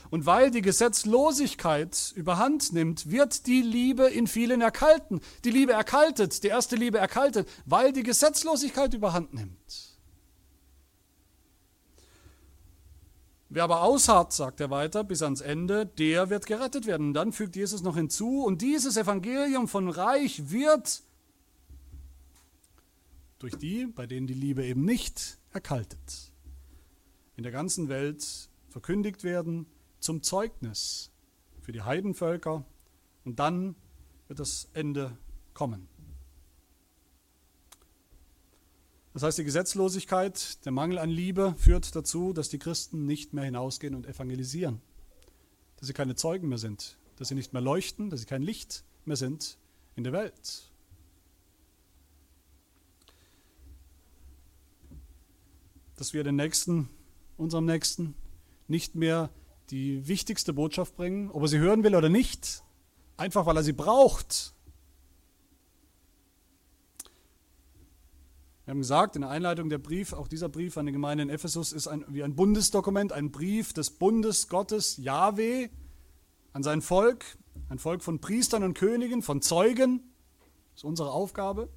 [0.09, 5.21] Und weil die Gesetzlosigkeit überhand nimmt, wird die Liebe in vielen erkalten.
[5.45, 9.95] Die Liebe erkaltet, die erste Liebe erkaltet, weil die Gesetzlosigkeit überhand nimmt.
[13.47, 17.07] Wer aber ausharrt, sagt er weiter, bis ans Ende, der wird gerettet werden.
[17.07, 21.06] Und dann fügt Jesus noch hinzu, und dieses Evangelium von Reich wird
[23.39, 26.31] durch die, bei denen die Liebe eben nicht erkaltet,
[27.35, 29.67] in der ganzen Welt verkündigt werden
[29.99, 31.11] zum Zeugnis
[31.61, 32.65] für die Heidenvölker
[33.23, 33.75] und dann
[34.27, 35.17] wird das Ende
[35.53, 35.87] kommen.
[39.13, 43.45] Das heißt, die Gesetzlosigkeit, der Mangel an Liebe führt dazu, dass die Christen nicht mehr
[43.45, 44.79] hinausgehen und evangelisieren,
[45.77, 48.83] dass sie keine Zeugen mehr sind, dass sie nicht mehr leuchten, dass sie kein Licht
[49.05, 49.57] mehr sind
[49.95, 50.71] in der Welt.
[55.97, 56.89] Dass wir den Nächsten,
[57.35, 58.15] unserem Nächsten,
[58.67, 59.29] nicht mehr
[59.69, 62.63] die wichtigste Botschaft bringen, ob er sie hören will oder nicht,
[63.17, 64.53] einfach weil er sie braucht,
[68.67, 71.29] Wir haben gesagt in der Einleitung, der Brief, auch dieser Brief an die Gemeinde in
[71.29, 75.69] Ephesus ist ein, wie ein Bundesdokument, ein Brief des Bundes Gottes Yahweh
[76.51, 77.23] an sein Volk,
[77.69, 80.01] ein Volk von Priestern und Königen, von Zeugen.
[80.73, 81.69] Das ist unsere Aufgabe.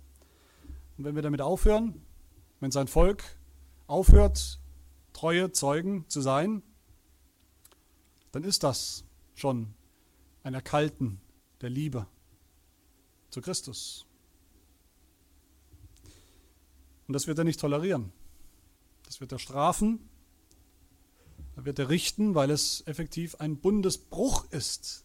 [0.98, 2.02] Und wenn wir damit aufhören,
[2.58, 3.22] wenn sein Volk
[3.90, 4.60] aufhört,
[5.12, 6.62] treue Zeugen zu sein,
[8.32, 9.74] dann ist das schon
[10.42, 11.20] ein Erkalten
[11.60, 12.06] der Liebe
[13.30, 14.06] zu Christus.
[17.06, 18.12] Und das wird er nicht tolerieren.
[19.04, 20.08] Das wird er strafen.
[21.56, 25.04] Da wird er richten, weil es effektiv ein Bundesbruch ist.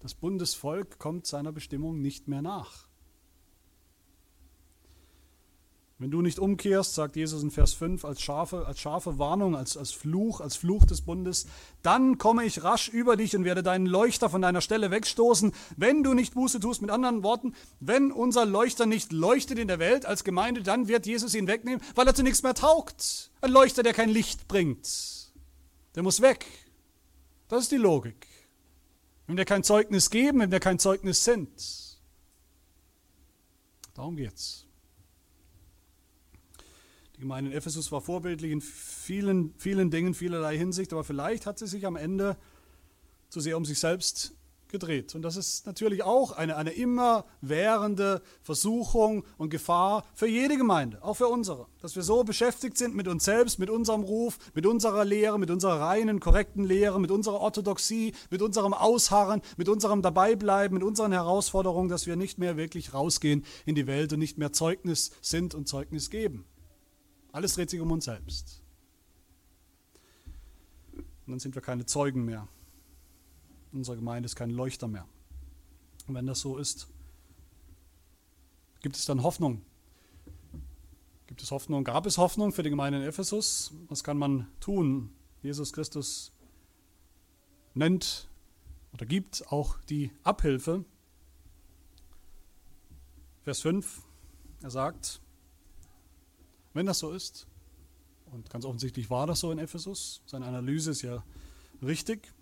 [0.00, 2.88] Das Bundesvolk kommt seiner Bestimmung nicht mehr nach.
[6.02, 9.76] Wenn du nicht umkehrst, sagt Jesus in Vers 5, als scharfe, als scharfe Warnung, als,
[9.76, 11.46] als Fluch, als Fluch des Bundes,
[11.82, 16.02] dann komme ich rasch über dich und werde deinen Leuchter von deiner Stelle wegstoßen, wenn
[16.02, 16.82] du nicht Buße tust.
[16.82, 21.06] Mit anderen Worten, wenn unser Leuchter nicht leuchtet in der Welt als Gemeinde, dann wird
[21.06, 23.30] Jesus ihn wegnehmen, weil er zu nichts mehr taugt.
[23.40, 25.32] Ein Leuchter, der kein Licht bringt,
[25.94, 26.46] der muss weg.
[27.46, 28.26] Das ist die Logik.
[29.28, 32.00] Wenn wir kein Zeugnis geben, wenn wir kein Zeugnis sind.
[33.94, 34.66] Darum geht's.
[37.22, 41.66] Gemeinde in Ephesus war vorbildlich in vielen, vielen Dingen, vielerlei Hinsicht, aber vielleicht hat sie
[41.66, 42.36] sich am Ende
[43.30, 44.34] zu sehr um sich selbst
[44.72, 45.14] gedreht.
[45.14, 51.14] Und das ist natürlich auch eine, eine immerwährende Versuchung und Gefahr für jede Gemeinde, auch
[51.14, 51.66] für unsere.
[51.80, 55.50] Dass wir so beschäftigt sind mit uns selbst, mit unserem Ruf, mit unserer Lehre, mit
[55.50, 61.12] unserer reinen, korrekten Lehre, mit unserer Orthodoxie, mit unserem Ausharren, mit unserem Dabeibleiben, mit unseren
[61.12, 65.54] Herausforderungen, dass wir nicht mehr wirklich rausgehen in die Welt und nicht mehr Zeugnis sind
[65.54, 66.46] und Zeugnis geben.
[67.32, 68.62] Alles dreht sich um uns selbst.
[70.94, 72.46] Und dann sind wir keine Zeugen mehr.
[73.72, 75.06] Unsere Gemeinde ist kein Leuchter mehr.
[76.06, 76.88] Und wenn das so ist,
[78.80, 79.62] gibt es dann Hoffnung?
[81.26, 81.84] Gibt es Hoffnung?
[81.84, 83.72] Gab es Hoffnung für die Gemeinde in Ephesus?
[83.88, 85.10] Was kann man tun?
[85.40, 86.32] Jesus Christus
[87.72, 88.28] nennt
[88.92, 90.84] oder gibt auch die Abhilfe.
[93.44, 94.02] Vers 5,
[94.62, 95.21] er sagt,
[96.74, 97.46] wenn das so ist,
[98.26, 101.22] und ganz offensichtlich war das so in Ephesus, seine Analyse ist ja
[101.82, 102.32] richtig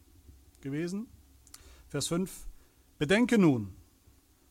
[0.61, 1.09] gewesen.
[1.89, 2.47] Vers 5,
[2.99, 3.75] bedenke nun,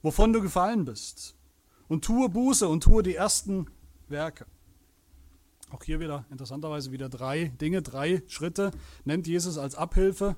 [0.01, 1.35] wovon du gefallen bist,
[1.87, 3.67] und tue Buße und tue die ersten
[4.07, 4.45] Werke.
[5.71, 8.71] Auch hier wieder interessanterweise wieder drei Dinge, drei Schritte
[9.05, 10.35] nennt Jesus als Abhilfe.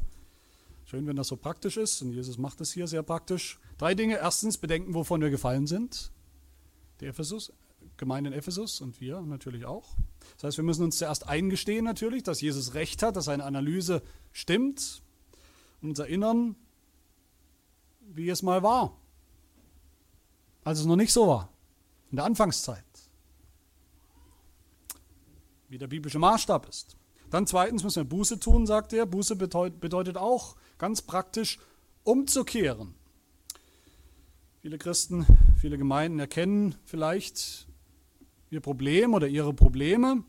[0.84, 3.60] Schön, wenn das so praktisch ist, und Jesus macht es hier sehr praktisch.
[3.78, 4.18] Drei Dinge.
[4.18, 6.12] Erstens, bedenken, wovon wir gefallen sind.
[7.00, 7.54] Die Ephesus,
[7.98, 9.96] Gemeinde in Ephesus und wir natürlich auch.
[10.36, 14.02] Das heißt, wir müssen uns zuerst eingestehen natürlich, dass Jesus recht hat, dass seine Analyse
[14.32, 15.02] stimmt
[15.82, 16.56] und uns erinnern,
[18.00, 18.98] wie es mal war,
[20.64, 21.50] als es noch nicht so war,
[22.10, 22.84] in der Anfangszeit,
[25.70, 26.98] wie der biblische Maßstab ist.
[27.30, 29.06] Dann zweitens müssen wir Buße tun, sagt er.
[29.06, 31.60] Buße bedeutet auch ganz praktisch
[32.04, 32.94] umzukehren.
[34.62, 35.26] Viele Christen,
[35.58, 37.68] viele Gemeinden erkennen vielleicht
[38.52, 40.24] ihr Problem oder ihre Probleme,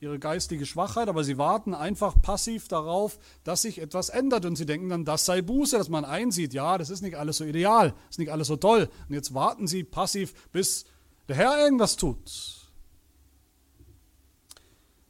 [0.00, 4.66] ihre geistige Schwachheit, aber sie warten einfach passiv darauf, dass sich etwas ändert und sie
[4.66, 7.94] denken dann, das sei Buße, dass man einsieht, ja, das ist nicht alles so ideal,
[8.10, 10.84] ist nicht alles so toll und jetzt warten sie passiv, bis
[11.28, 12.58] der Herr irgendwas tut.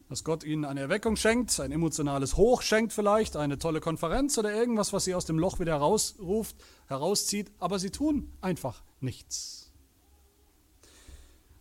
[0.08, 4.52] Dass Gott ihnen eine Erweckung schenkt, ein emotionales Hoch schenkt vielleicht, eine tolle Konferenz oder
[4.52, 6.54] irgendwas, was sie aus dem Loch wieder herausruft,
[6.86, 9.71] herauszieht, aber sie tun einfach nichts.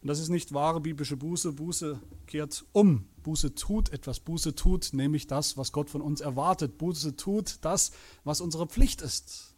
[0.01, 1.53] Und das ist nicht wahre biblische Buße.
[1.53, 3.05] Buße kehrt um.
[3.23, 4.19] Buße tut etwas.
[4.19, 6.79] Buße tut nämlich das, was Gott von uns erwartet.
[6.79, 7.91] Buße tut das,
[8.23, 9.53] was unsere Pflicht ist.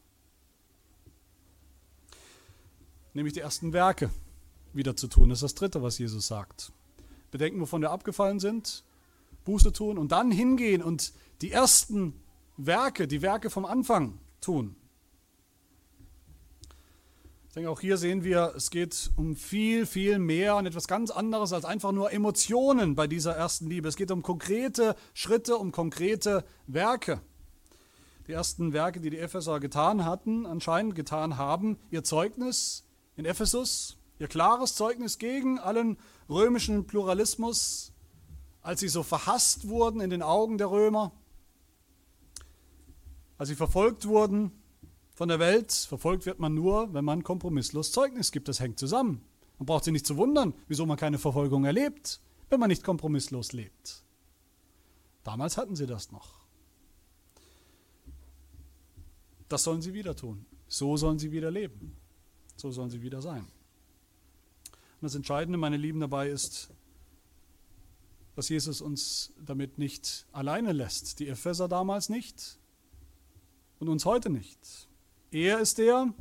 [3.13, 4.09] Nämlich die ersten Werke
[4.73, 5.29] wieder zu tun.
[5.29, 6.73] Das ist das Dritte, was Jesus sagt.
[7.31, 8.83] Bedenken, wovon wir abgefallen sind.
[9.45, 12.13] Buße tun und dann hingehen und die ersten
[12.57, 14.75] Werke, die Werke vom Anfang tun.
[17.53, 21.11] Ich denke, auch hier sehen wir, es geht um viel, viel mehr und etwas ganz
[21.11, 23.87] anderes als einfach nur Emotionen bei dieser ersten Liebe.
[23.87, 27.21] Es geht um konkrete Schritte, um konkrete Werke.
[28.25, 32.87] Die ersten Werke, die die Epheser getan hatten, anscheinend getan haben, ihr Zeugnis
[33.17, 35.99] in Ephesus, ihr klares Zeugnis gegen allen
[36.29, 37.93] römischen Pluralismus,
[38.63, 41.11] als sie so verhasst wurden in den Augen der Römer,
[43.37, 44.62] als sie verfolgt wurden
[45.13, 45.71] von der Welt.
[45.71, 48.47] Verfolgt wird man nur, wenn man kompromisslos Zeugnis gibt.
[48.47, 49.21] Das hängt zusammen.
[49.59, 53.53] Man braucht sich nicht zu wundern, wieso man keine Verfolgung erlebt, wenn man nicht kompromisslos
[53.53, 54.03] lebt.
[55.23, 56.43] Damals hatten sie das noch.
[59.47, 60.45] Das sollen sie wieder tun.
[60.67, 61.95] So sollen sie wieder leben.
[62.55, 63.43] So sollen sie wieder sein.
[63.43, 66.71] Und das Entscheidende, meine Lieben, dabei ist,
[68.35, 71.19] dass Jesus uns damit nicht alleine lässt.
[71.19, 72.57] Die Epheser damals nicht
[73.79, 74.87] und uns heute nicht.
[75.33, 76.13] Er ist der,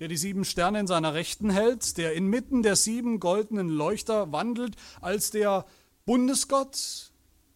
[0.00, 4.74] der die sieben Sterne in seiner Rechten hält, der inmitten der sieben goldenen Leuchter wandelt,
[5.00, 5.64] als der
[6.04, 7.12] Bundesgott,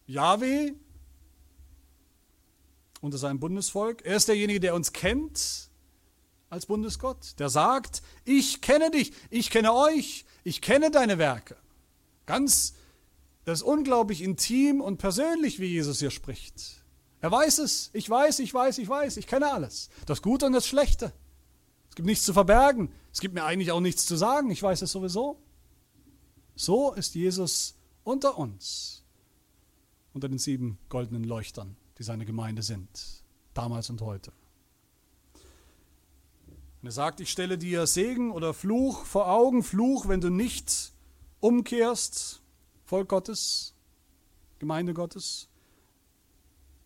[0.07, 0.71] Yahweh,
[3.01, 4.05] unter seinem Bundesvolk.
[4.05, 5.69] Er ist derjenige, der uns kennt
[6.49, 11.57] als Bundesgott, der sagt, ich kenne dich, ich kenne euch, ich kenne deine Werke.
[12.25, 12.75] Ganz,
[13.43, 16.80] das ist unglaublich intim und persönlich, wie Jesus hier spricht.
[17.21, 19.89] Er weiß es, ich weiß, ich weiß, ich weiß, ich kenne alles.
[20.07, 21.13] Das Gute und das Schlechte.
[21.89, 22.91] Es gibt nichts zu verbergen.
[23.13, 24.49] Es gibt mir eigentlich auch nichts zu sagen.
[24.49, 25.39] Ich weiß es sowieso.
[26.55, 29.03] So ist Jesus unter uns,
[30.13, 34.31] unter den sieben goldenen Leuchtern, die seine Gemeinde sind, damals und heute.
[36.81, 40.93] Und er sagt, ich stelle dir Segen oder Fluch vor Augen, Fluch, wenn du nicht
[41.39, 42.41] umkehrst,
[42.85, 43.75] Volk Gottes,
[44.57, 45.50] Gemeinde Gottes.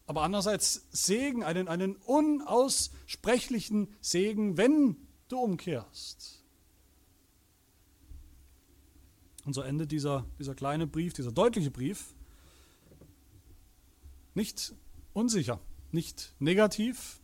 [0.08, 4.98] Aber andererseits Segen, einen, einen unaussprechlichen Segen, wenn
[5.28, 6.44] du umkehrst.
[9.46, 12.14] Und so endet dieser, dieser kleine Brief, dieser deutliche Brief,
[14.34, 14.74] nicht
[15.14, 15.60] unsicher,
[15.92, 17.22] nicht negativ,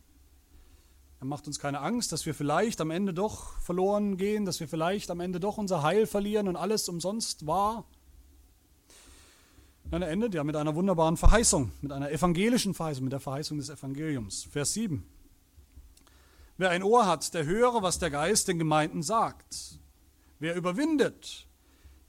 [1.22, 4.66] er macht uns keine Angst, dass wir vielleicht am Ende doch verloren gehen, dass wir
[4.66, 7.84] vielleicht am Ende doch unser Heil verlieren und alles umsonst war.
[9.92, 13.68] Er endet ja mit einer wunderbaren Verheißung, mit einer evangelischen Verheißung, mit der Verheißung des
[13.68, 14.44] Evangeliums.
[14.44, 15.06] Vers 7.
[16.56, 19.78] Wer ein Ohr hat, der höre, was der Geist den Gemeinden sagt.
[20.38, 21.46] Wer überwindet,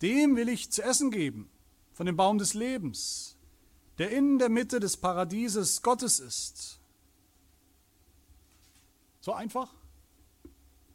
[0.02, 1.50] dem will ich zu essen geben
[1.92, 3.36] von dem Baum des Lebens,
[3.98, 6.80] der in der Mitte des Paradieses Gottes ist.
[9.20, 9.74] So einfach?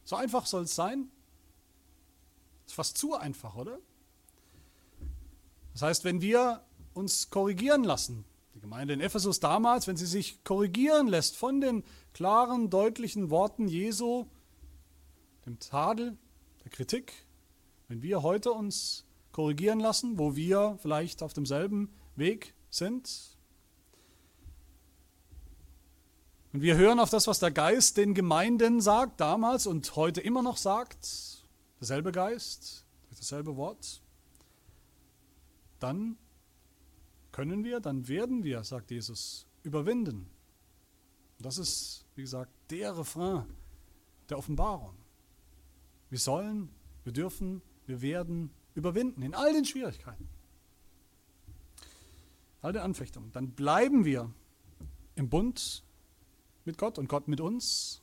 [0.04, 1.10] So einfach soll es sein?
[2.66, 3.78] Ist fast zu einfach, oder?
[5.74, 6.64] Das heißt, wenn wir
[6.98, 8.24] uns korrigieren lassen,
[8.54, 13.68] die Gemeinde in Ephesus damals, wenn sie sich korrigieren lässt von den klaren, deutlichen Worten
[13.68, 14.26] Jesu,
[15.46, 16.18] dem Tadel,
[16.64, 17.12] der Kritik,
[17.86, 23.38] wenn wir heute uns korrigieren lassen, wo wir vielleicht auf demselben Weg sind,
[26.52, 30.42] Und wir hören auf das, was der Geist den Gemeinden sagt, damals und heute immer
[30.42, 31.44] noch sagt,
[31.78, 32.84] derselbe Geist,
[33.16, 34.00] dasselbe Wort,
[35.78, 36.16] dann
[37.38, 40.28] können wir, dann werden wir, sagt Jesus, überwinden.
[41.38, 43.44] Das ist, wie gesagt, der Refrain
[44.28, 44.96] der Offenbarung.
[46.10, 46.68] Wir sollen,
[47.04, 50.28] wir dürfen, wir werden überwinden in all den Schwierigkeiten,
[52.60, 53.30] all den Anfechtungen.
[53.30, 54.32] Dann bleiben wir
[55.14, 55.84] im Bund
[56.64, 58.02] mit Gott und Gott mit uns,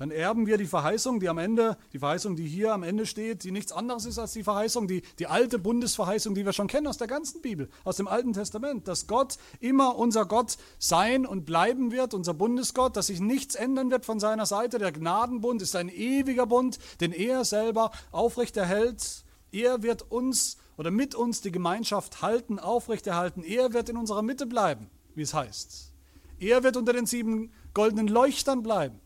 [0.00, 3.44] dann erben wir die Verheißung, die am Ende, die Verheißung, die hier am Ende steht,
[3.44, 6.86] die nichts anderes ist als die Verheißung, die, die alte Bundesverheißung, die wir schon kennen
[6.86, 11.44] aus der ganzen Bibel, aus dem Alten Testament, dass Gott immer unser Gott sein und
[11.44, 14.78] bleiben wird, unser Bundesgott, dass sich nichts ändern wird von seiner Seite.
[14.78, 19.26] Der Gnadenbund ist ein ewiger Bund, den er selber aufrechterhält.
[19.52, 23.42] Er wird uns oder mit uns die Gemeinschaft halten, aufrechterhalten.
[23.42, 25.92] Er wird in unserer Mitte bleiben, wie es heißt.
[26.38, 28.98] Er wird unter den sieben goldenen Leuchtern bleiben,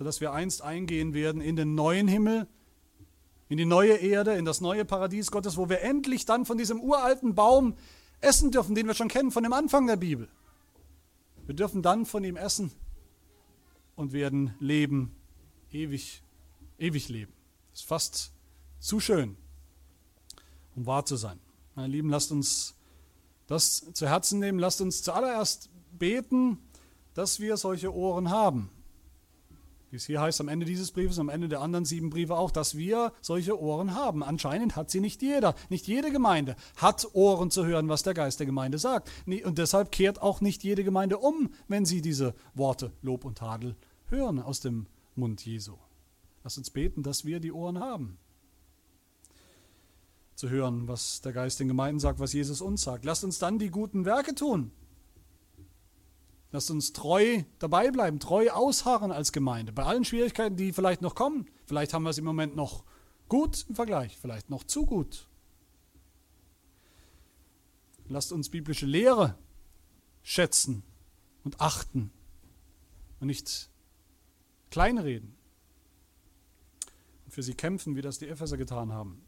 [0.00, 2.48] sodass wir einst eingehen werden in den neuen Himmel,
[3.50, 6.80] in die neue Erde, in das neue Paradies Gottes, wo wir endlich dann von diesem
[6.80, 7.74] uralten Baum
[8.22, 10.30] essen dürfen, den wir schon kennen von dem Anfang der Bibel.
[11.44, 12.72] Wir dürfen dann von ihm essen
[13.94, 15.14] und werden leben,
[15.70, 16.22] ewig,
[16.78, 17.34] ewig leben.
[17.72, 18.32] Das ist fast
[18.78, 19.36] zu schön,
[20.76, 21.38] um wahr zu sein.
[21.74, 22.74] Meine Lieben, lasst uns
[23.46, 24.60] das zu Herzen nehmen.
[24.60, 26.56] Lasst uns zuallererst beten,
[27.12, 28.70] dass wir solche Ohren haben.
[29.90, 32.50] Wie es hier heißt am Ende dieses Briefes, am Ende der anderen sieben Briefe auch,
[32.50, 34.22] dass wir solche Ohren haben.
[34.22, 35.54] Anscheinend hat sie nicht jeder.
[35.68, 39.10] Nicht jede Gemeinde hat Ohren zu hören, was der Geist der Gemeinde sagt.
[39.26, 43.76] Und deshalb kehrt auch nicht jede Gemeinde um, wenn sie diese Worte Lob und Tadel
[44.06, 44.86] hören aus dem
[45.16, 45.74] Mund Jesu.
[46.44, 48.18] Lass uns beten, dass wir die Ohren haben.
[50.34, 53.04] Zu hören, was der Geist den Gemeinden sagt, was Jesus uns sagt.
[53.04, 54.70] Lasst uns dann die guten Werke tun,
[56.52, 59.72] Lasst uns treu dabei bleiben, treu ausharren als Gemeinde.
[59.72, 61.46] Bei allen Schwierigkeiten, die vielleicht noch kommen.
[61.64, 62.84] Vielleicht haben wir es im Moment noch
[63.28, 65.28] gut im Vergleich, vielleicht noch zu gut.
[68.08, 69.38] Lasst uns biblische Lehre
[70.22, 70.82] schätzen
[71.44, 72.10] und achten
[73.20, 73.70] und nicht
[74.70, 75.36] kleinreden
[77.24, 79.22] und für sie kämpfen, wie das die Epheser getan haben.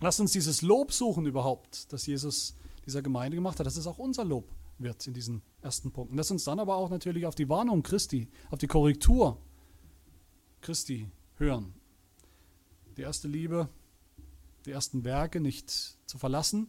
[0.00, 2.54] Lasst uns dieses Lob suchen überhaupt, das Jesus
[2.84, 3.66] dieser Gemeinde gemacht hat.
[3.66, 4.50] Das ist auch unser Lob
[4.82, 6.16] wird in diesen ersten Punkten.
[6.16, 9.38] Lass uns dann aber auch natürlich auf die Warnung Christi, auf die Korrektur
[10.60, 11.74] Christi hören.
[12.96, 13.68] Die erste Liebe,
[14.66, 16.68] die ersten Werke nicht zu verlassen,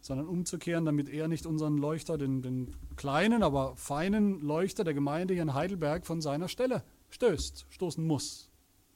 [0.00, 5.34] sondern umzukehren, damit er nicht unseren Leuchter, den, den kleinen, aber feinen Leuchter der Gemeinde
[5.34, 8.50] hier in Heidelberg von seiner Stelle stößt, stoßen muss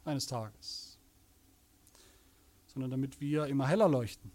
[0.05, 0.99] eines Tages,
[2.67, 4.31] sondern damit wir immer heller leuchten,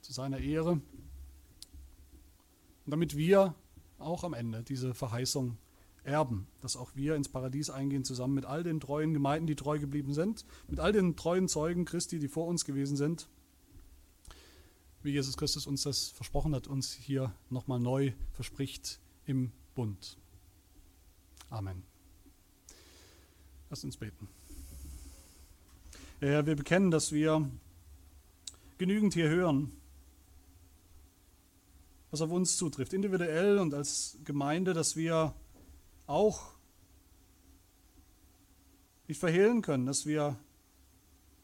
[0.00, 0.80] zu seiner Ehre
[2.86, 3.54] und damit wir
[3.98, 5.58] auch am Ende diese Verheißung
[6.04, 9.80] erben, dass auch wir ins Paradies eingehen, zusammen mit all den treuen Gemeinden, die treu
[9.80, 13.28] geblieben sind, mit all den treuen Zeugen Christi, die vor uns gewesen sind,
[15.02, 20.16] wie Jesus Christus uns das versprochen hat, uns hier nochmal neu verspricht im Bund.
[21.50, 21.82] Amen.
[23.68, 24.28] Lass uns beten.
[26.20, 27.50] Ja, wir bekennen, dass wir
[28.78, 29.72] genügend hier hören
[32.16, 35.34] was auf uns zutrifft, individuell und als Gemeinde, dass wir
[36.06, 36.54] auch
[39.06, 40.38] nicht verhehlen können, dass wir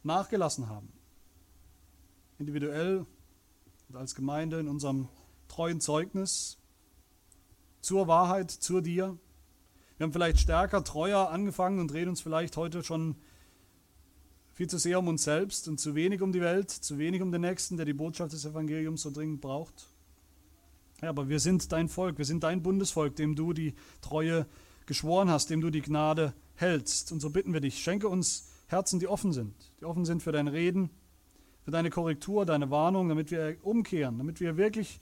[0.02, 0.90] nachgelassen haben.
[2.38, 3.04] Individuell
[3.90, 5.10] und als Gemeinde in unserem
[5.46, 6.56] treuen Zeugnis
[7.82, 9.18] zur Wahrheit, zu dir.
[9.98, 13.16] Wir haben vielleicht stärker, treuer angefangen und reden uns vielleicht heute schon
[14.54, 17.30] viel zu sehr um uns selbst und zu wenig um die Welt, zu wenig um
[17.30, 19.91] den Nächsten, der die Botschaft des Evangeliums so dringend braucht.
[21.02, 24.46] Ja, aber wir sind dein Volk, wir sind dein Bundesvolk, dem du die Treue
[24.86, 27.10] geschworen hast, dem du die Gnade hältst.
[27.10, 30.32] Und so bitten wir dich, schenke uns Herzen, die offen sind, die offen sind für
[30.32, 30.90] dein Reden,
[31.64, 35.00] für deine Korrektur, deine Warnung, damit wir umkehren, damit wir wirklich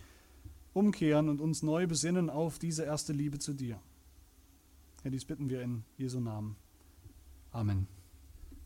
[0.73, 3.79] umkehren und uns neu besinnen auf diese erste Liebe zu dir.
[5.03, 6.57] Herr, dies bitten wir in Jesu Namen.
[7.53, 8.00] Amen.